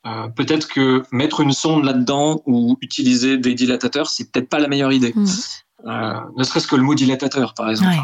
[0.05, 4.67] Euh, peut-être que mettre une sonde là-dedans ou utiliser des dilatateurs, c'est peut-être pas la
[4.67, 5.11] meilleure idée.
[5.13, 5.25] Mm.
[5.87, 7.97] Euh, ne serait-ce que le mot dilatateur, par exemple.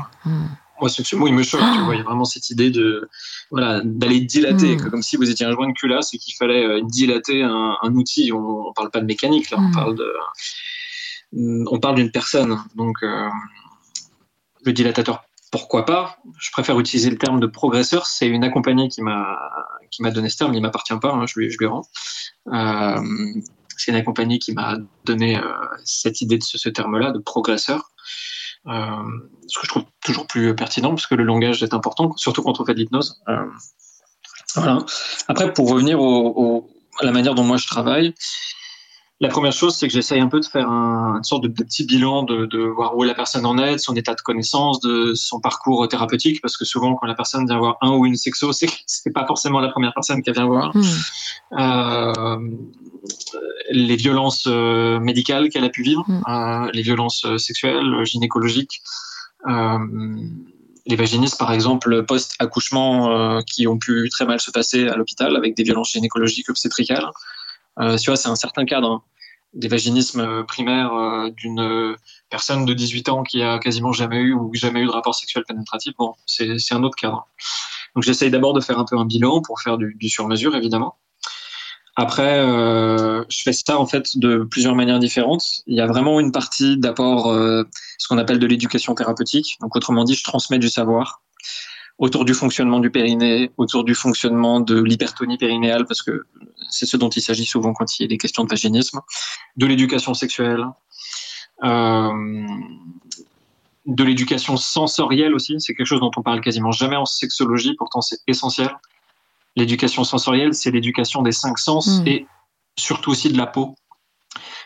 [0.81, 1.61] Moi, ce, mot, il me choque.
[1.61, 3.09] Tu vois, il y a vraiment cette idée de
[3.49, 4.89] voilà d'aller dilater, mm.
[4.89, 7.95] comme si vous étiez un joint de culasse et qu'il fallait euh, dilater un, un
[7.95, 8.33] outil.
[8.33, 10.11] On, ne parle pas de mécanique, là, on parle de,
[11.31, 12.59] on parle d'une personne.
[12.75, 13.29] Donc, euh,
[14.65, 15.23] le dilatateur
[15.55, 16.17] pourquoi pas?
[16.37, 18.07] Je préfère utiliser le terme de progresseur.
[18.07, 20.53] C'est une accompagnée qui m'a donné ce terme.
[20.53, 21.13] Il m'appartient pas.
[21.13, 21.87] Hein, je lui je lui rends.
[22.51, 23.01] Euh,
[23.77, 25.43] c'est une accompagnée qui m'a donné euh,
[25.85, 27.91] cette idée de ce, terme-là de progresseur.
[28.67, 28.81] Euh,
[29.47, 32.59] ce que je trouve toujours plus pertinent parce que le langage est important, surtout quand
[32.59, 33.21] on fait de l'hypnose.
[34.55, 34.79] Voilà.
[35.29, 35.99] Après, pour revenir
[36.99, 38.13] à la manière dont moi je travaille,
[39.21, 41.85] la première chose, c'est que j'essaye un peu de faire un, une sorte de, petit
[41.85, 45.39] bilan, de, de, voir où la personne en est, son état de connaissance, de son
[45.39, 48.67] parcours thérapeutique, parce que souvent, quand la personne vient voir un ou une sexo, c'est
[48.85, 50.75] c'est pas forcément la première personne qui vient voir.
[50.75, 50.83] Hmm.
[51.59, 52.39] Euh,
[53.71, 56.21] les violences euh, médicales qu'elle a pu vivre, hmm.
[56.27, 58.81] euh, les violences sexuelles, gynécologiques.
[59.47, 59.79] Euh,
[60.87, 65.55] les vaginistes, par exemple, post-accouchement, qui ont pu très mal se passer à l'hôpital avec
[65.55, 67.09] des violences gynécologiques obstétricales.
[67.79, 69.03] Euh, tu vois, c'est un certain cadre hein.
[69.53, 71.95] des vaginismes euh, primaires euh, d'une
[72.29, 75.43] personne de 18 ans qui a quasiment jamais eu ou jamais eu de rapport sexuel
[75.47, 75.93] pénétratif.
[75.97, 77.27] Bon, c'est un autre cadre.
[77.95, 80.95] Donc j'essaye d'abord de faire un peu un bilan pour faire du, sur-mesure, évidemment.
[81.97, 85.45] Après, je fais ça en fait de plusieurs manières différentes.
[85.65, 89.57] Il y a vraiment une partie d'apport, ce qu'on appelle de l'éducation thérapeutique.
[89.61, 91.21] Donc autrement dit, je transmets du savoir
[91.97, 96.25] autour du fonctionnement du périnée, autour du fonctionnement de l'hypertonie périnéale, parce que
[96.69, 98.99] c'est ce dont il s'agit souvent quand il y a des questions de vaginisme,
[99.55, 100.65] de l'éducation sexuelle,
[101.63, 102.47] euh,
[103.85, 108.01] de l'éducation sensorielle aussi, c'est quelque chose dont on parle quasiment jamais en sexologie, pourtant
[108.01, 108.75] c'est essentiel.
[109.55, 112.07] L'éducation sensorielle, c'est l'éducation des cinq sens mmh.
[112.07, 112.27] et
[112.77, 113.75] surtout aussi de la peau.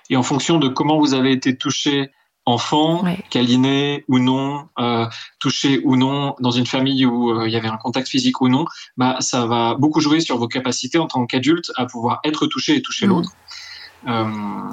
[0.09, 2.11] Et en fonction de comment vous avez été touché
[2.49, 3.23] enfant, ouais.
[3.29, 5.05] câliné ou non, euh,
[5.39, 8.49] touché ou non, dans une famille où euh, il y avait un contact physique ou
[8.49, 8.65] non,
[8.97, 12.75] bah, ça va beaucoup jouer sur vos capacités en tant qu'adulte à pouvoir être touché
[12.75, 13.09] et toucher mmh.
[13.09, 13.31] l'autre.
[14.07, 14.25] Euh,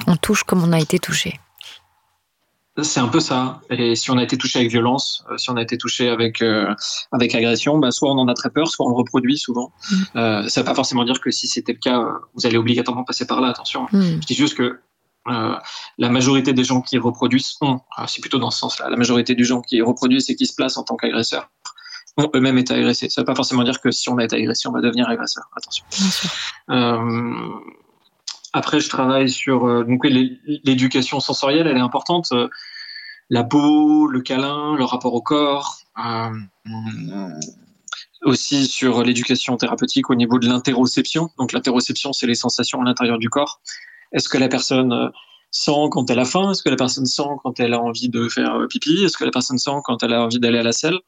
[0.06, 1.38] on touche comme on a été touché.
[2.82, 3.60] C'est un peu ça.
[3.70, 6.44] Et si on a été touché avec violence, si on a été touché avec
[7.10, 9.72] avec agression, bah, soit on en a très peur, soit on le reproduit souvent.
[9.90, 9.94] Mmh.
[10.16, 13.04] Euh, ça ne veut pas forcément dire que si c'était le cas, vous allez obligatoirement
[13.04, 13.48] passer par là.
[13.48, 13.86] Attention.
[13.92, 14.00] Mmh.
[14.20, 14.78] Je dis juste que
[15.26, 19.34] la majorité des gens qui reproduisent ont, ah, c'est plutôt dans ce sens-là, la majorité
[19.34, 21.50] des gens qui reproduisent et qui se placent en tant qu'agresseurs
[22.16, 23.08] ont eux-mêmes été agressés.
[23.10, 25.08] Ça ne veut pas forcément dire que si on a été agressé, on va devenir
[25.08, 25.44] agresseur.
[25.56, 25.84] Attention.
[26.70, 27.48] Euh,
[28.52, 32.28] après, je travaille sur euh, donc l'éducation sensorielle, elle est importante.
[32.32, 32.48] Euh,
[33.28, 35.78] la peau, le câlin, le rapport au corps.
[35.98, 36.30] Euh,
[38.22, 41.30] aussi sur l'éducation thérapeutique au niveau de l'interoception.
[41.38, 43.60] Donc l'interoception, c'est les sensations à l'intérieur du corps.
[44.12, 45.08] Est-ce que la personne euh,
[45.50, 46.50] sent quand elle a faim?
[46.50, 49.04] Est-ce que la personne sent quand elle a envie de faire euh, pipi?
[49.04, 50.98] Est-ce que la personne sent quand elle a envie d'aller à la selle?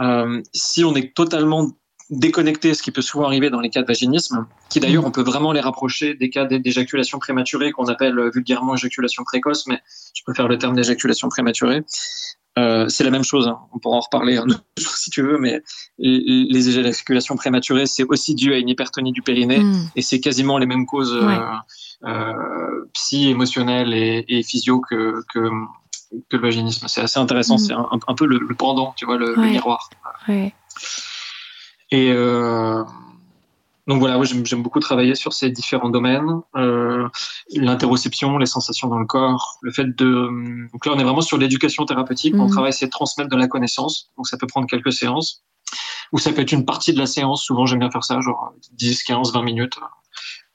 [0.00, 1.70] Euh, Si on est totalement
[2.10, 5.22] déconnecté, ce qui peut souvent arriver dans les cas de vaginisme, qui d'ailleurs on peut
[5.22, 9.78] vraiment les rapprocher des cas d'éjaculation prématurée qu'on appelle vulgairement éjaculation précoce, mais
[10.14, 11.82] je préfère le terme d'éjaculation prématurée.
[12.58, 13.58] Euh, c'est la même chose, hein.
[13.72, 15.62] on pourra en reparler un autre jour si tu veux, mais
[15.98, 19.90] les éjaculations prématurées, c'est aussi dû à une hypertonie du périnée mm.
[19.94, 21.38] et c'est quasiment les mêmes causes ouais.
[22.04, 25.48] euh, euh, psy, émotionnelles et, et physio que, que,
[26.30, 26.88] que, le vaginisme.
[26.88, 27.58] C'est assez intéressant, mm.
[27.58, 29.46] c'est un, un, peu le, le, pendant, tu vois, le, ouais.
[29.46, 29.90] le miroir.
[30.26, 30.52] Ouais.
[31.90, 32.12] Et
[33.88, 36.42] donc voilà, j'aime beaucoup travailler sur ces différents domaines.
[36.56, 37.08] Euh,
[37.56, 40.68] L'interoception, les sensations dans le corps, le fait de...
[40.70, 42.34] Donc là, on est vraiment sur l'éducation thérapeutique.
[42.34, 42.38] Mmh.
[42.38, 44.10] Mon travail, c'est de transmettre de la connaissance.
[44.18, 45.42] Donc ça peut prendre quelques séances.
[46.12, 47.42] Ou ça peut être une partie de la séance.
[47.42, 49.78] Souvent, j'aime bien faire ça, genre 10, 15, 20 minutes.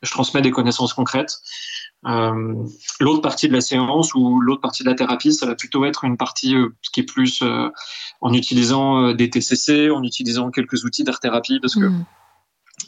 [0.04, 1.38] Je transmets des connaissances concrètes.
[2.06, 2.54] Euh,
[3.00, 6.04] l'autre partie de la séance ou l'autre partie de la thérapie, ça va plutôt être
[6.04, 7.70] une partie euh, qui est plus euh,
[8.22, 12.06] en utilisant euh, des TCC, en utilisant quelques outils d'art thérapie, parce que mmh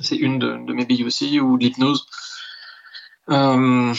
[0.02, 2.08] c'est une de, mes billes aussi, ou de l'hypnose.
[3.30, 3.94] Euh,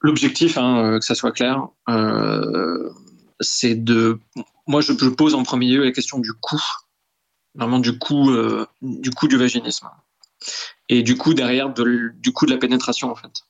[0.00, 2.90] L'objectif, hein, que ça soit clair, euh,
[3.40, 4.18] c'est de.
[4.66, 6.62] Moi, je, pose en premier lieu la question du coût
[7.54, 8.30] vraiment du coût,
[8.82, 9.88] du coût vaginisme
[10.88, 13.42] et du coup derrière du coût de la pénétration en fait.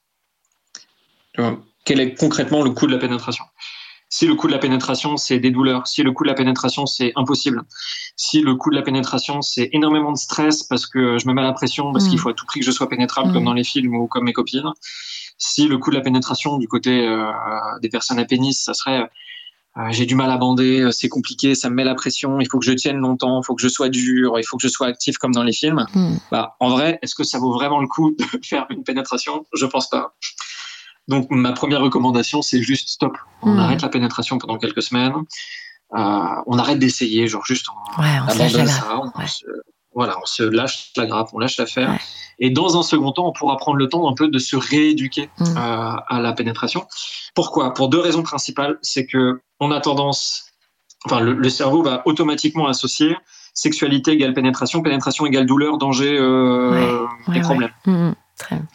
[1.85, 3.45] Quel est concrètement le coût de la pénétration?
[4.09, 6.87] Si le coût de la pénétration c'est des douleurs, si le coût de la pénétration
[6.87, 7.63] c'est impossible,
[8.17, 11.43] si le coût de la pénétration c'est énormément de stress parce que je me mets
[11.43, 12.21] la pression parce qu'il mm.
[12.21, 13.47] faut à tout prix que je sois pénétrable comme mm.
[13.47, 14.71] dans les films ou comme mes copines,
[15.39, 17.31] si le coût de la pénétration du côté euh,
[17.83, 19.09] des personnes à pénis ça serait
[19.79, 22.49] euh, j'ai du mal à bander, euh, c'est compliqué, ça me met la pression, il
[22.49, 24.69] faut que je tienne longtemps, il faut que je sois dur, il faut que je
[24.69, 25.85] sois actif comme dans les films.
[25.95, 26.17] Hmm.
[26.31, 29.45] Bah, en vrai, est-ce que ça vaut vraiment le coup de faire une pénétration?
[29.53, 30.15] Je pense pas.
[31.09, 33.17] Donc ma première recommandation, c'est juste stop.
[33.43, 33.59] On hmm.
[33.59, 35.15] arrête la pénétration pendant quelques semaines.
[35.95, 35.99] Euh,
[36.47, 39.45] on arrête d'essayer, genre juste on, ouais, on abandonne ça, on se,
[39.95, 41.99] voilà, on se lâche la grappe, on lâche l'affaire.
[42.39, 45.31] Et dans un second temps, on pourra prendre le temps un peu de se rééduquer
[45.39, 45.45] mm.
[45.57, 46.87] euh, à la pénétration.
[47.35, 47.73] Pourquoi?
[47.73, 48.79] Pour deux raisons principales.
[48.83, 50.53] C'est que on a tendance,
[51.07, 53.17] enfin, le, cerveau va automatiquement associer
[53.55, 57.71] sexualité égale pénétration, pénétration égale douleur, danger euh, et problème.
[57.87, 58.09] Mm,
[58.51, 58.67] mm.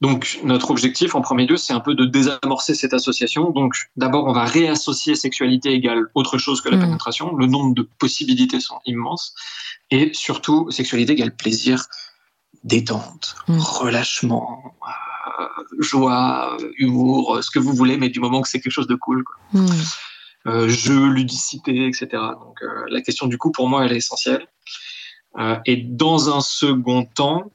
[0.00, 3.50] Donc, notre objectif en premier lieu, c'est un peu de désamorcer cette association.
[3.50, 7.34] Donc, d'abord, on va réassocier sexualité égale autre chose que la pénétration.
[7.36, 9.34] Le nombre de possibilités sont immenses.
[9.90, 11.86] Et surtout, sexualité égale plaisir,
[12.64, 13.58] détente, mm.
[13.58, 14.74] relâchement,
[15.40, 15.44] euh,
[15.78, 19.24] joie, humour, ce que vous voulez, mais du moment que c'est quelque chose de cool.
[19.52, 19.66] Mm.
[20.46, 22.08] Euh, jeu, ludicité, etc.
[22.12, 24.46] Donc euh, la question du coup, pour moi, elle est essentielle.
[25.64, 27.50] et dans un second temps,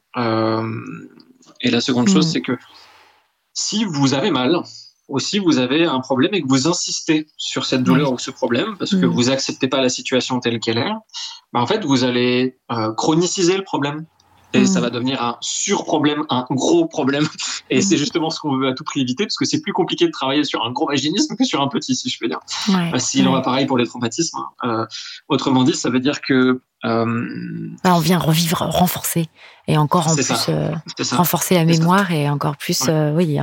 [1.61, 2.29] et la seconde chose, mm.
[2.29, 2.57] c'est que
[3.53, 4.61] si vous avez mal,
[5.07, 8.29] ou si vous avez un problème et que vous insistez sur cette douleur ou ce
[8.29, 10.91] problème, parce que vous acceptez pas la situation telle qu'elle est,
[11.51, 12.59] bah en fait, vous allez
[12.95, 14.05] chroniciser le problème
[14.53, 14.83] et ça hmm.
[14.83, 17.27] va devenir un sur-problème, un gros problème.
[17.69, 20.07] Et c'est justement ce qu'on veut à tout prix éviter, parce que c'est plus compliqué
[20.07, 22.39] de travailler sur un gros vaginisme que sur un petit, si je peux dire.
[22.69, 24.39] Ouais, euh, S'il en va pareil pour les traumatismes.
[24.63, 24.85] Euh,
[25.27, 26.61] autrement dit, ça veut dire que...
[26.85, 29.27] Euh, bah, on vient revivre, renforcer,
[29.67, 30.71] et encore en plus euh,
[31.11, 33.37] renforcer la mémoire, et encore plus, oui,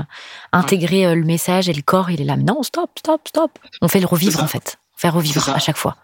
[0.52, 3.58] intégrer le message, et le corps, il est là, non, stop, stop, stop.
[3.82, 4.78] On fait le revivre, en fait.
[4.96, 5.96] Faire revivre à chaque fois.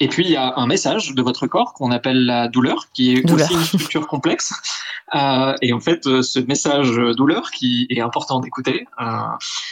[0.00, 3.14] Et puis, il y a un message de votre corps qu'on appelle la douleur, qui
[3.14, 4.52] est aussi une structure complexe.
[5.14, 9.04] Euh, et en fait, euh, ce message douleur qui est important d'écouter, euh,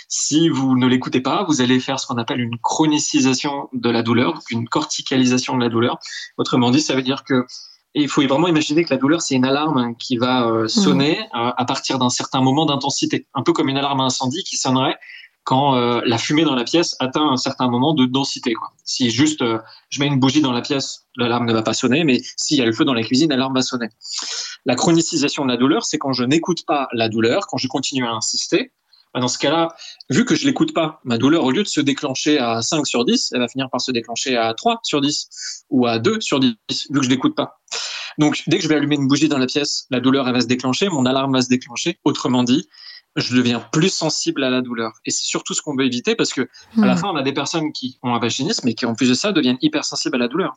[0.06, 4.02] si vous ne l'écoutez pas, vous allez faire ce qu'on appelle une chronicisation de la
[4.02, 5.98] douleur, une corticalisation de la douleur.
[6.36, 7.46] Autrement dit, ça veut dire que
[7.94, 11.52] il faut vraiment imaginer que la douleur, c'est une alarme qui va euh, sonner mmh.
[11.56, 14.96] à partir d'un certain moment d'intensité, un peu comme une alarme à incendie qui sonnerait
[15.44, 18.54] quand euh, la fumée dans la pièce atteint un certain moment de densité.
[18.84, 22.04] Si juste euh, je mets une bougie dans la pièce, l'alarme ne va pas sonner,
[22.04, 23.88] mais s'il y a le feu dans la cuisine, l'alarme va sonner.
[24.66, 28.06] La chronicisation de la douleur, c'est quand je n'écoute pas la douleur, quand je continue
[28.06, 28.72] à insister.
[29.12, 29.74] Bah, dans ce cas-là,
[30.08, 33.04] vu que je l'écoute pas, ma douleur, au lieu de se déclencher à 5 sur
[33.04, 36.38] 10, elle va finir par se déclencher à 3 sur 10 ou à 2 sur
[36.38, 37.60] 10, vu que je l'écoute pas.
[38.18, 40.40] Donc, dès que je vais allumer une bougie dans la pièce, la douleur, elle va
[40.40, 41.98] se déclencher, mon alarme va se déclencher.
[42.04, 42.68] Autrement dit,
[43.16, 44.92] je deviens plus sensible à la douleur.
[45.04, 46.42] Et c'est surtout ce qu'on veut éviter parce que
[46.80, 46.98] à la hmm.
[46.98, 49.32] fin, on a des personnes qui ont un vaginisme et qui, en plus de ça,
[49.32, 50.54] deviennent hypersensibles à la douleur.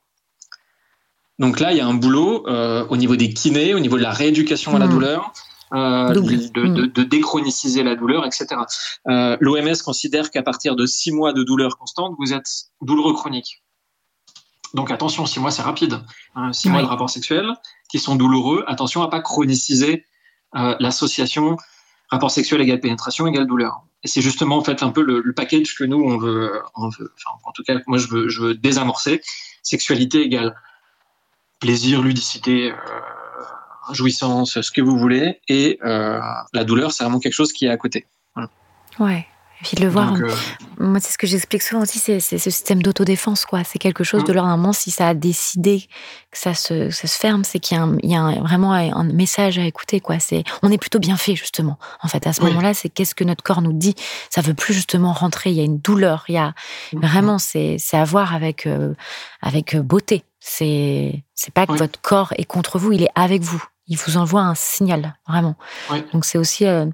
[1.40, 4.04] Donc là, il y a un boulot euh, au niveau des kinés, au niveau de
[4.04, 4.92] la rééducation à la hmm.
[4.92, 5.34] douleur,
[5.74, 8.46] euh, de, de, déchroniciser la douleur, etc.
[9.08, 13.64] Euh, L'OMS considère qu'à partir de six mois de douleur constante, vous êtes douloureux chronique.
[14.76, 16.00] Donc attention, six mois c'est rapide.
[16.36, 17.50] Hein, six mois de rapports sexuels
[17.90, 18.64] qui sont douloureux.
[18.68, 20.06] Attention à pas chroniciser
[20.80, 21.58] l'association
[22.10, 23.84] rapport sexuel égale pénétration égale douleur.
[24.04, 26.90] Et c'est justement en fait un peu le, package que nous on veut, en
[27.54, 29.22] tout cas moi je veux, je veux désamorcer.
[29.62, 30.56] Sexualité égale
[31.60, 36.20] plaisir, ludicité, euh, jouissance, ce que vous voulez, et euh,
[36.52, 38.06] la douleur c'est vraiment quelque chose qui est à côté.
[39.00, 39.26] Ouais
[39.62, 40.30] puis de le voir, euh,
[40.80, 43.64] moi c'est ce que j'explique souvent aussi, c'est ce système d'autodéfense quoi.
[43.64, 44.36] C'est quelque chose de mmh.
[44.36, 45.88] leur moment si ça a décidé
[46.32, 49.66] que ça se, ça se ferme, c'est qu'il y a, un, vraiment un message à
[49.66, 50.20] écouter quoi.
[50.20, 51.78] C'est on est plutôt bien fait justement.
[52.02, 53.96] En fait à ce moment-là, c'est qu'est-ce que notre corps nous dit.
[54.30, 55.52] Ça veut plus justement rentrer.
[55.52, 56.26] Il y a une douleur.
[56.28, 56.54] Il y a
[56.94, 57.00] mmh.
[57.00, 58.94] vraiment c'est c'est à voir avec euh,
[59.42, 60.24] avec beauté.
[60.40, 64.18] C'est c'est pas que votre corps est contre vous, il est avec vous il vous
[64.18, 65.56] envoie un signal, vraiment.
[66.14, 66.86] Donc c'est aussi euh,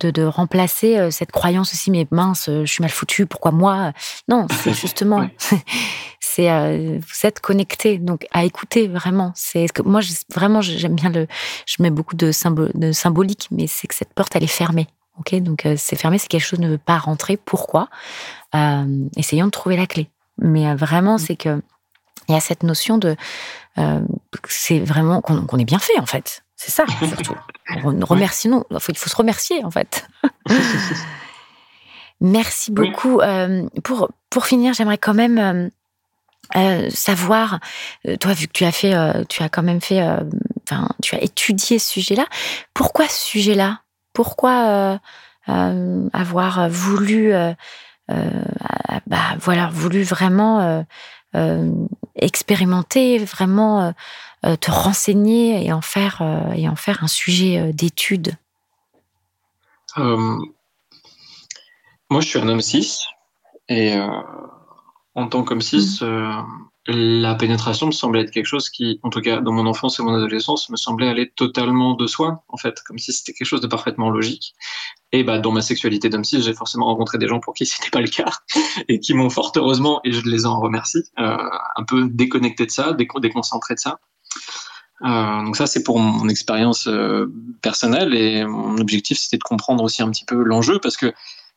[0.00, 3.92] de, remplacer euh, cette croyance aussi, mais mince, euh, je suis mal foutu, pourquoi moi
[4.28, 5.28] Non, c'est justement,
[6.20, 9.32] c'est vous êtes connecté, donc à écouter vraiment.
[9.34, 10.00] C'est que moi
[10.32, 11.26] vraiment j'aime bien le,
[11.66, 12.30] je mets beaucoup de,
[12.78, 14.86] de symbolique, mais c'est que cette porte elle est fermée.
[15.18, 17.36] Ok, donc c'est fermé, c'est quelque chose ne veut pas rentrer.
[17.36, 17.88] Pourquoi?
[19.16, 20.08] Essayons de trouver la clé.
[20.38, 21.18] Mais vraiment, mmh.
[21.18, 21.60] c'est que
[22.30, 23.16] il y a cette notion de
[23.78, 24.00] euh,
[24.48, 26.42] c'est vraiment qu'on est bien fait en fait.
[26.56, 27.34] C'est ça surtout.
[28.02, 30.06] Remercions, il faut, se remercier en fait.
[32.20, 33.20] Merci beaucoup.
[33.20, 35.70] Euh, pour pour finir, j'aimerais quand même
[36.90, 37.60] savoir,
[38.20, 38.94] toi, vu que tu as fait,
[39.28, 40.02] tu as quand même fait,
[40.64, 42.26] enfin, tu as étudié ce sujet-là.
[42.74, 43.80] Pourquoi ce sujet-là?
[44.12, 45.00] Pourquoi
[45.46, 47.32] avoir voulu,
[48.08, 50.84] bah, voilà, voulu vraiment
[52.16, 53.94] expérimenter, vraiment
[54.42, 56.22] te renseigner et en faire
[56.54, 58.36] et en faire un sujet d'étude
[59.96, 60.38] Moi,
[62.20, 63.04] je suis un homme cis
[63.68, 63.96] et
[65.14, 66.69] en tant qu'homme cis, mmh.
[66.86, 70.02] La pénétration me semblait être quelque chose qui, en tout cas dans mon enfance et
[70.02, 73.60] mon adolescence, me semblait aller totalement de soi, en fait, comme si c'était quelque chose
[73.60, 74.54] de parfaitement logique.
[75.12, 77.90] Et bah, dans ma sexualité d'homme cis, j'ai forcément rencontré des gens pour qui c'était
[77.90, 78.30] pas le cas
[78.88, 81.36] et qui m'ont fort heureusement, et je les en remercie, euh,
[81.76, 84.00] un peu déconnecté de ça, déconcentré de ça.
[85.02, 87.26] Euh, donc ça, c'est pour mon expérience euh,
[87.62, 91.12] personnelle et mon objectif, c'était de comprendre aussi un petit peu l'enjeu parce que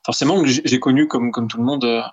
[0.05, 2.03] forcément, j'ai connu comme tout le monde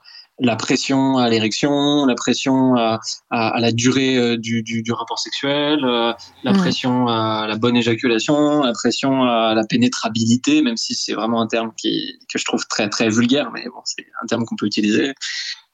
[0.40, 5.18] la pression à l'érection, la pression à, à, la durée euh, du, du, du rapport
[5.18, 6.12] sexuel, euh,
[6.42, 6.56] la mm.
[6.56, 11.46] pression à la bonne éjaculation, la pression à la pénétrabilité, même si c'est vraiment un
[11.46, 14.66] terme qui, que je trouve très très vulgaire, mais bon, c'est un terme qu'on peut
[14.66, 15.12] utiliser.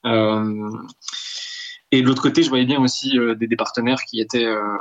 [0.05, 0.69] Euh,
[1.91, 4.77] et de l'autre côté, je voyais bien aussi euh, des, des, partenaires qui étaient euh,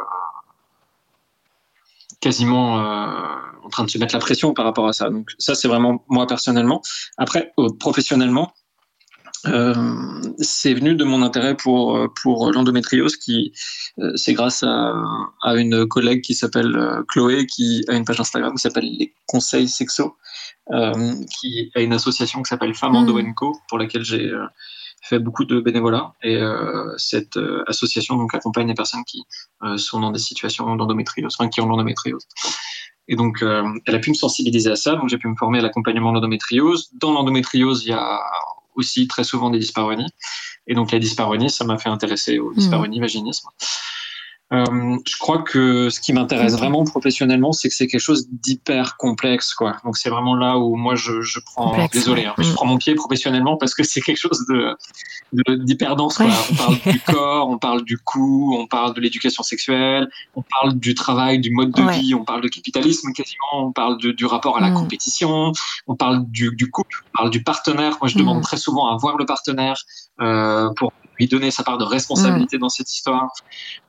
[2.21, 2.75] quasiment
[3.63, 5.11] en train de se mettre la pression par rapport à ça.
[5.11, 6.83] Donc ça, c'est vraiment moi personnellement.
[7.19, 8.53] Après, professionnellement,
[9.49, 9.75] euh,
[10.39, 13.53] c'est venu de mon intérêt pour pour l'endométriose qui
[13.99, 14.95] euh, c'est grâce à,
[15.43, 19.15] à, une collègue qui s'appelle euh, Chloé qui a une page Instagram qui s'appelle les
[19.27, 20.17] conseils sexo
[20.73, 23.35] euh, qui a une association qui s'appelle Femmes Endo mmh.
[23.35, 24.31] Co pour laquelle j'ai
[25.03, 26.41] fait beaucoup de bénévolat et
[26.97, 27.39] cette
[27.69, 29.23] association donc accompagne les personnes qui
[29.77, 32.27] sont dans des situations d'endométriose enfin qui ont l'endométriose
[33.09, 34.97] et donc, elle a pu me sensibiliser à ça.
[34.97, 36.91] Donc, j'ai pu me former à l'accompagnement de l'endométriose.
[36.95, 38.21] Dans l'endométriose, il y a
[38.77, 40.11] aussi très souvent des dyspareunies.
[40.67, 43.49] Et donc la dyspareunie, ça m'a fait intéresser au dyspareunie, vaginisme.
[44.53, 48.97] Euh, je crois que ce qui m'intéresse vraiment professionnellement, c'est que c'est quelque chose d'hyper
[48.97, 49.77] complexe, quoi.
[49.85, 52.55] Donc c'est vraiment là où moi je, je prends, complexe, désolé, hein, je mm.
[52.55, 54.77] prends mon pied professionnellement parce que c'est quelque chose de
[55.65, 56.19] d'hyper dense.
[56.19, 56.29] Quoi.
[56.53, 60.79] On parle du corps, on parle du cou, on parle de l'éducation sexuelle, on parle
[60.79, 61.99] du travail, du mode de ouais.
[61.99, 64.75] vie, on parle de capitalisme quasiment, on parle de, du rapport à la mm.
[64.75, 65.51] compétition,
[65.89, 67.97] on parle du, du, couple, on parle du partenaire.
[68.01, 68.43] Moi je demande mm.
[68.43, 69.77] très souvent à voir le partenaire
[70.21, 72.61] euh, pour lui donner sa part de responsabilité mmh.
[72.61, 73.31] dans cette histoire.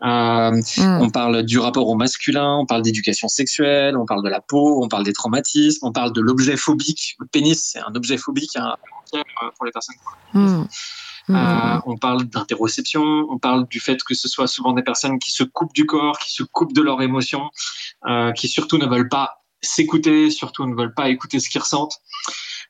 [0.04, 1.02] Euh, mmh.
[1.02, 4.84] On parle du rapport au masculin, on parle d'éducation sexuelle, on parle de la peau,
[4.84, 7.16] on parle des traumatismes, on parle de l'objet phobique.
[7.20, 8.76] Le pénis, c'est un objet phobique hein,
[9.56, 9.96] pour les personnes.
[10.34, 10.64] Mmh.
[11.30, 15.32] Euh, on parle d'interoception, on parle du fait que ce soit souvent des personnes qui
[15.32, 17.50] se coupent du corps, qui se coupent de leurs émotions,
[18.08, 22.00] euh, qui surtout ne veulent pas s'écouter, surtout ne veulent pas écouter ce qu'ils ressentent.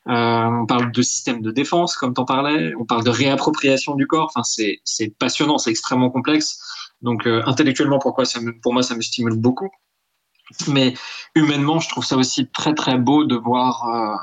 [0.08, 2.74] Euh, on parle de système de défense, comme tu en parlais.
[2.80, 4.32] On parle de réappropriation du corps.
[4.34, 6.60] Enfin, c'est, c'est passionnant, c'est extrêmement complexe.
[7.02, 9.70] Donc, euh, intellectuellement, pourquoi ça me, pour moi, ça me stimule beaucoup.
[10.68, 10.94] Mais
[11.36, 14.16] humainement, je trouve ça aussi très, très beau de voir euh,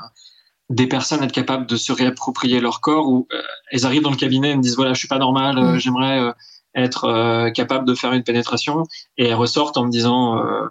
[0.69, 4.17] des personnes être capables de se réapproprier leur corps où euh, elles arrivent dans le
[4.17, 5.79] cabinet et me disent voilà, je suis pas normal, mmh.
[5.79, 6.33] j'aimerais
[6.73, 8.83] être capable de faire une pénétration.
[9.17, 10.67] Et elles ressortent en me disant euh,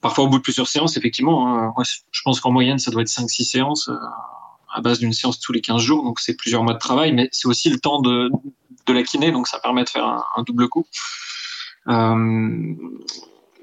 [0.00, 1.72] parfois au bout de plusieurs séances, effectivement, hein,
[2.10, 3.96] je pense qu'en moyenne, ça doit être 5-6 séances euh,
[4.72, 7.28] à base d'une séance tous les 15 jours, donc c'est plusieurs mois de travail, mais
[7.32, 8.30] c'est aussi le temps de,
[8.86, 10.86] de la kiné, donc ça permet de faire un, un double coup.
[11.88, 12.74] Euh,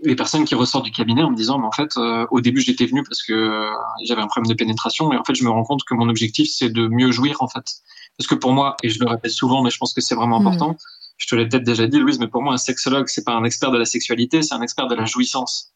[0.05, 2.61] les personnes qui ressortent du cabinet en me disant, mais en fait, euh, au début,
[2.61, 3.71] j'étais venu parce que euh,
[4.05, 6.49] j'avais un problème de pénétration, mais en fait, je me rends compte que mon objectif,
[6.51, 7.63] c'est de mieux jouir, en fait.
[8.17, 10.39] Parce que pour moi, et je le répète souvent, mais je pense que c'est vraiment
[10.39, 10.47] mmh.
[10.47, 10.77] important,
[11.17, 13.43] je te l'ai peut-être déjà dit, Louise, mais pour moi, un sexologue, c'est pas un
[13.43, 15.72] expert de la sexualité, c'est un expert de la jouissance.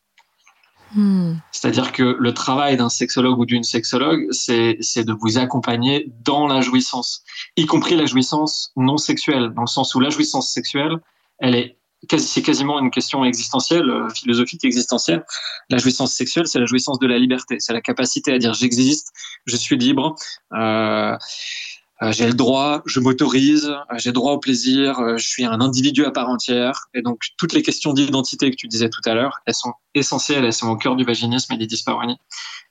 [0.95, 1.33] Hmm.
[1.51, 6.61] C'est-à-dire que le travail d'un sexologue ou d'une sexologue, c'est de vous accompagner dans la
[6.61, 7.23] jouissance,
[7.55, 10.97] y compris la jouissance non sexuelle, dans le sens où la jouissance sexuelle,
[11.39, 11.77] elle est
[12.17, 15.25] c'est quasiment une question existentielle, euh, philosophique existentielle.
[15.69, 19.11] La jouissance sexuelle, c'est la jouissance de la liberté, c'est la capacité à dire j'existe,
[19.45, 20.15] je suis libre.
[20.53, 21.17] Euh,
[22.11, 26.05] j'ai le droit, je m'autorise, euh, j'ai droit au plaisir, euh, je suis un individu
[26.05, 26.87] à part entière.
[26.93, 30.45] Et donc, toutes les questions d'identité que tu disais tout à l'heure, elles sont essentielles,
[30.45, 32.17] elles sont au cœur du vaginisme et des dyspareunies.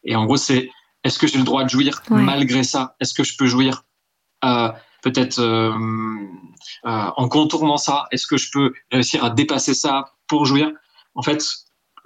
[0.04, 0.70] Et en gros, c'est
[1.04, 2.22] est-ce que j'ai le droit de jouir ouais.
[2.22, 2.96] malgré ça?
[3.00, 3.84] Est-ce que je peux jouir
[4.44, 4.70] euh,
[5.02, 5.72] peut-être euh,
[6.84, 8.06] euh, en contournant ça?
[8.10, 10.70] Est-ce que je peux réussir à dépasser ça pour jouir?
[11.14, 11.44] En fait,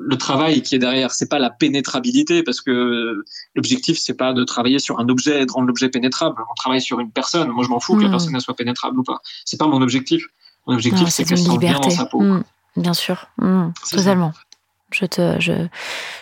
[0.03, 3.23] le travail qui est derrière, c'est pas la pénétrabilité, parce que
[3.55, 6.43] l'objectif, c'est pas de travailler sur un objet et de rendre l'objet pénétrable.
[6.51, 7.49] On travaille sur une personne.
[7.51, 7.99] Moi, je m'en fous mmh.
[7.99, 8.13] que la hmm.
[8.13, 9.21] personne soit pénétrable ou pas.
[9.45, 10.25] C'est pas mon objectif.
[10.67, 12.21] Mon objectif, c'est qu'elle sente bien dans sa peau.
[12.21, 12.45] Mmh.
[12.77, 13.69] Bien sûr, mmh.
[13.91, 14.33] totalement.
[14.93, 15.53] Je te, je,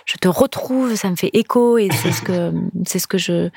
[0.05, 2.53] je te retrouve, ça me fait écho et c'est ce que,
[2.87, 3.51] c'est ce que je,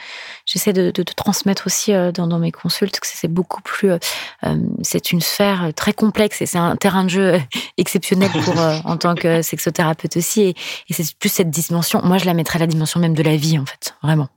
[0.45, 3.99] j'essaie de, de, transmettre aussi euh, dans, dans mes consultes, que c'est beaucoup plus, euh,
[4.45, 7.41] euh, c'est une sphère très complexe et c'est un terrain de jeu
[7.78, 10.55] exceptionnel pour, en tant que sexothérapeute aussi et,
[10.89, 12.01] et c'est plus cette dimension.
[12.03, 14.30] Moi, je la mettrais à la dimension même de la vie, en fait, vraiment.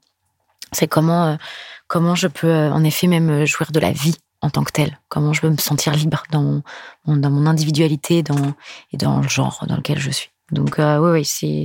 [0.72, 1.38] C'est comment,
[1.86, 5.32] comment je peux, en effet, même jouir de la vie en tant que tel Comment
[5.32, 8.54] je veux me sentir libre dans mon, dans mon individualité dans,
[8.92, 10.34] et dans le genre dans lequel je suis.
[10.55, 11.24] Donc euh, oui,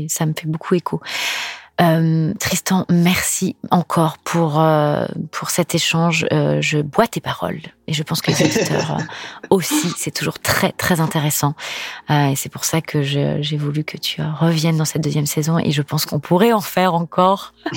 [0.10, 1.00] ça me fait beaucoup écho.
[1.82, 6.26] Euh, Tristan, merci encore pour euh, pour cet échange.
[6.30, 8.98] Je bois tes paroles et je pense que les auditeurs
[9.50, 9.94] aussi.
[9.98, 11.54] C'est toujours très très intéressant
[12.10, 15.72] et c'est pour ça que j'ai voulu que tu reviennes dans cette deuxième saison et
[15.72, 17.54] je pense qu'on pourrait en faire encore.
[17.68, 17.70] en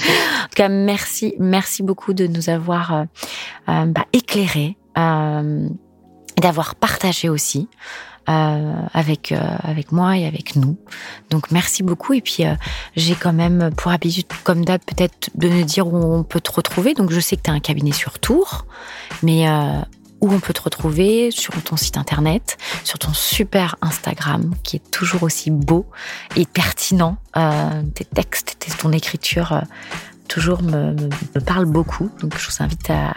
[0.48, 3.04] tout cas, merci merci beaucoup de nous avoir
[3.68, 7.68] bah, éclairés d'avoir partagé aussi
[8.26, 10.76] avec euh, avec moi et avec nous.
[11.30, 12.54] Donc merci beaucoup et puis euh,
[12.96, 16.52] j'ai quand même pour habitude comme d'hab peut-être de me dire où on peut te
[16.52, 16.94] retrouver.
[16.94, 18.66] Donc je sais que tu as un cabinet sur Tours,
[19.22, 19.80] mais euh,
[20.20, 24.90] où on peut te retrouver sur ton site internet, sur ton super Instagram qui est
[24.90, 25.86] toujours aussi beau
[26.36, 27.16] et pertinent.
[27.36, 29.62] Euh, tes textes, ton écriture
[30.28, 32.10] toujours me, me, parle beaucoup.
[32.20, 33.10] Donc, je vous invite à,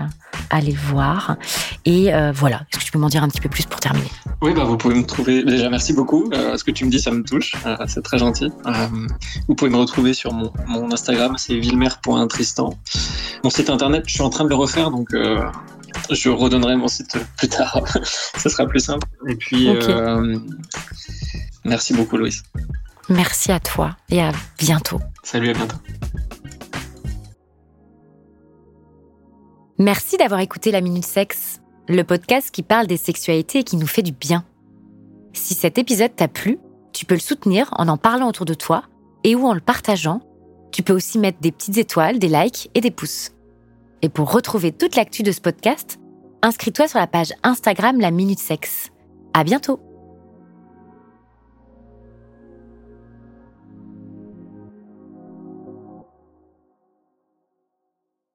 [0.50, 1.38] à aller voir.
[1.86, 4.10] Et euh, voilà, est-ce que tu peux m'en dire un petit peu plus pour terminer?
[4.42, 5.44] Oui, bah, vous pouvez me trouver.
[5.44, 6.30] Déjà, merci beaucoup.
[6.34, 7.54] Euh, ce que tu me dis, ça me touche.
[7.66, 8.52] Euh, c'est très gentil.
[9.48, 12.78] Vous pouvez me retrouver sur mon, mon Instagram, c'est vilmer.tristan.
[13.44, 15.16] Mon site internet, je suis en train de le refaire, donc
[16.12, 17.82] je redonnerai mon site plus tard.
[18.38, 19.08] ça sera plus simple.
[19.28, 20.40] Et puis, okay.
[21.64, 22.44] merci beaucoup, Louise.
[23.10, 25.00] Merci à toi et à bientôt.
[25.24, 25.78] Salut, à bientôt.
[29.78, 31.60] Merci d'avoir écouté La Minute Sexe,
[31.90, 34.46] le podcast qui parle des sexualités et qui nous fait du bien.
[35.34, 36.60] Si cet épisode t'a plu,
[36.94, 38.84] tu peux le soutenir en en parlant autour de toi
[39.26, 40.22] et ou en le partageant.
[40.72, 43.34] Tu peux aussi mettre des petites étoiles, des likes et des pouces.
[44.02, 46.00] Et pour retrouver toute l'actu de ce podcast,
[46.42, 48.92] inscris-toi sur la page Instagram La Minute Sexe.
[49.34, 49.82] À bientôt!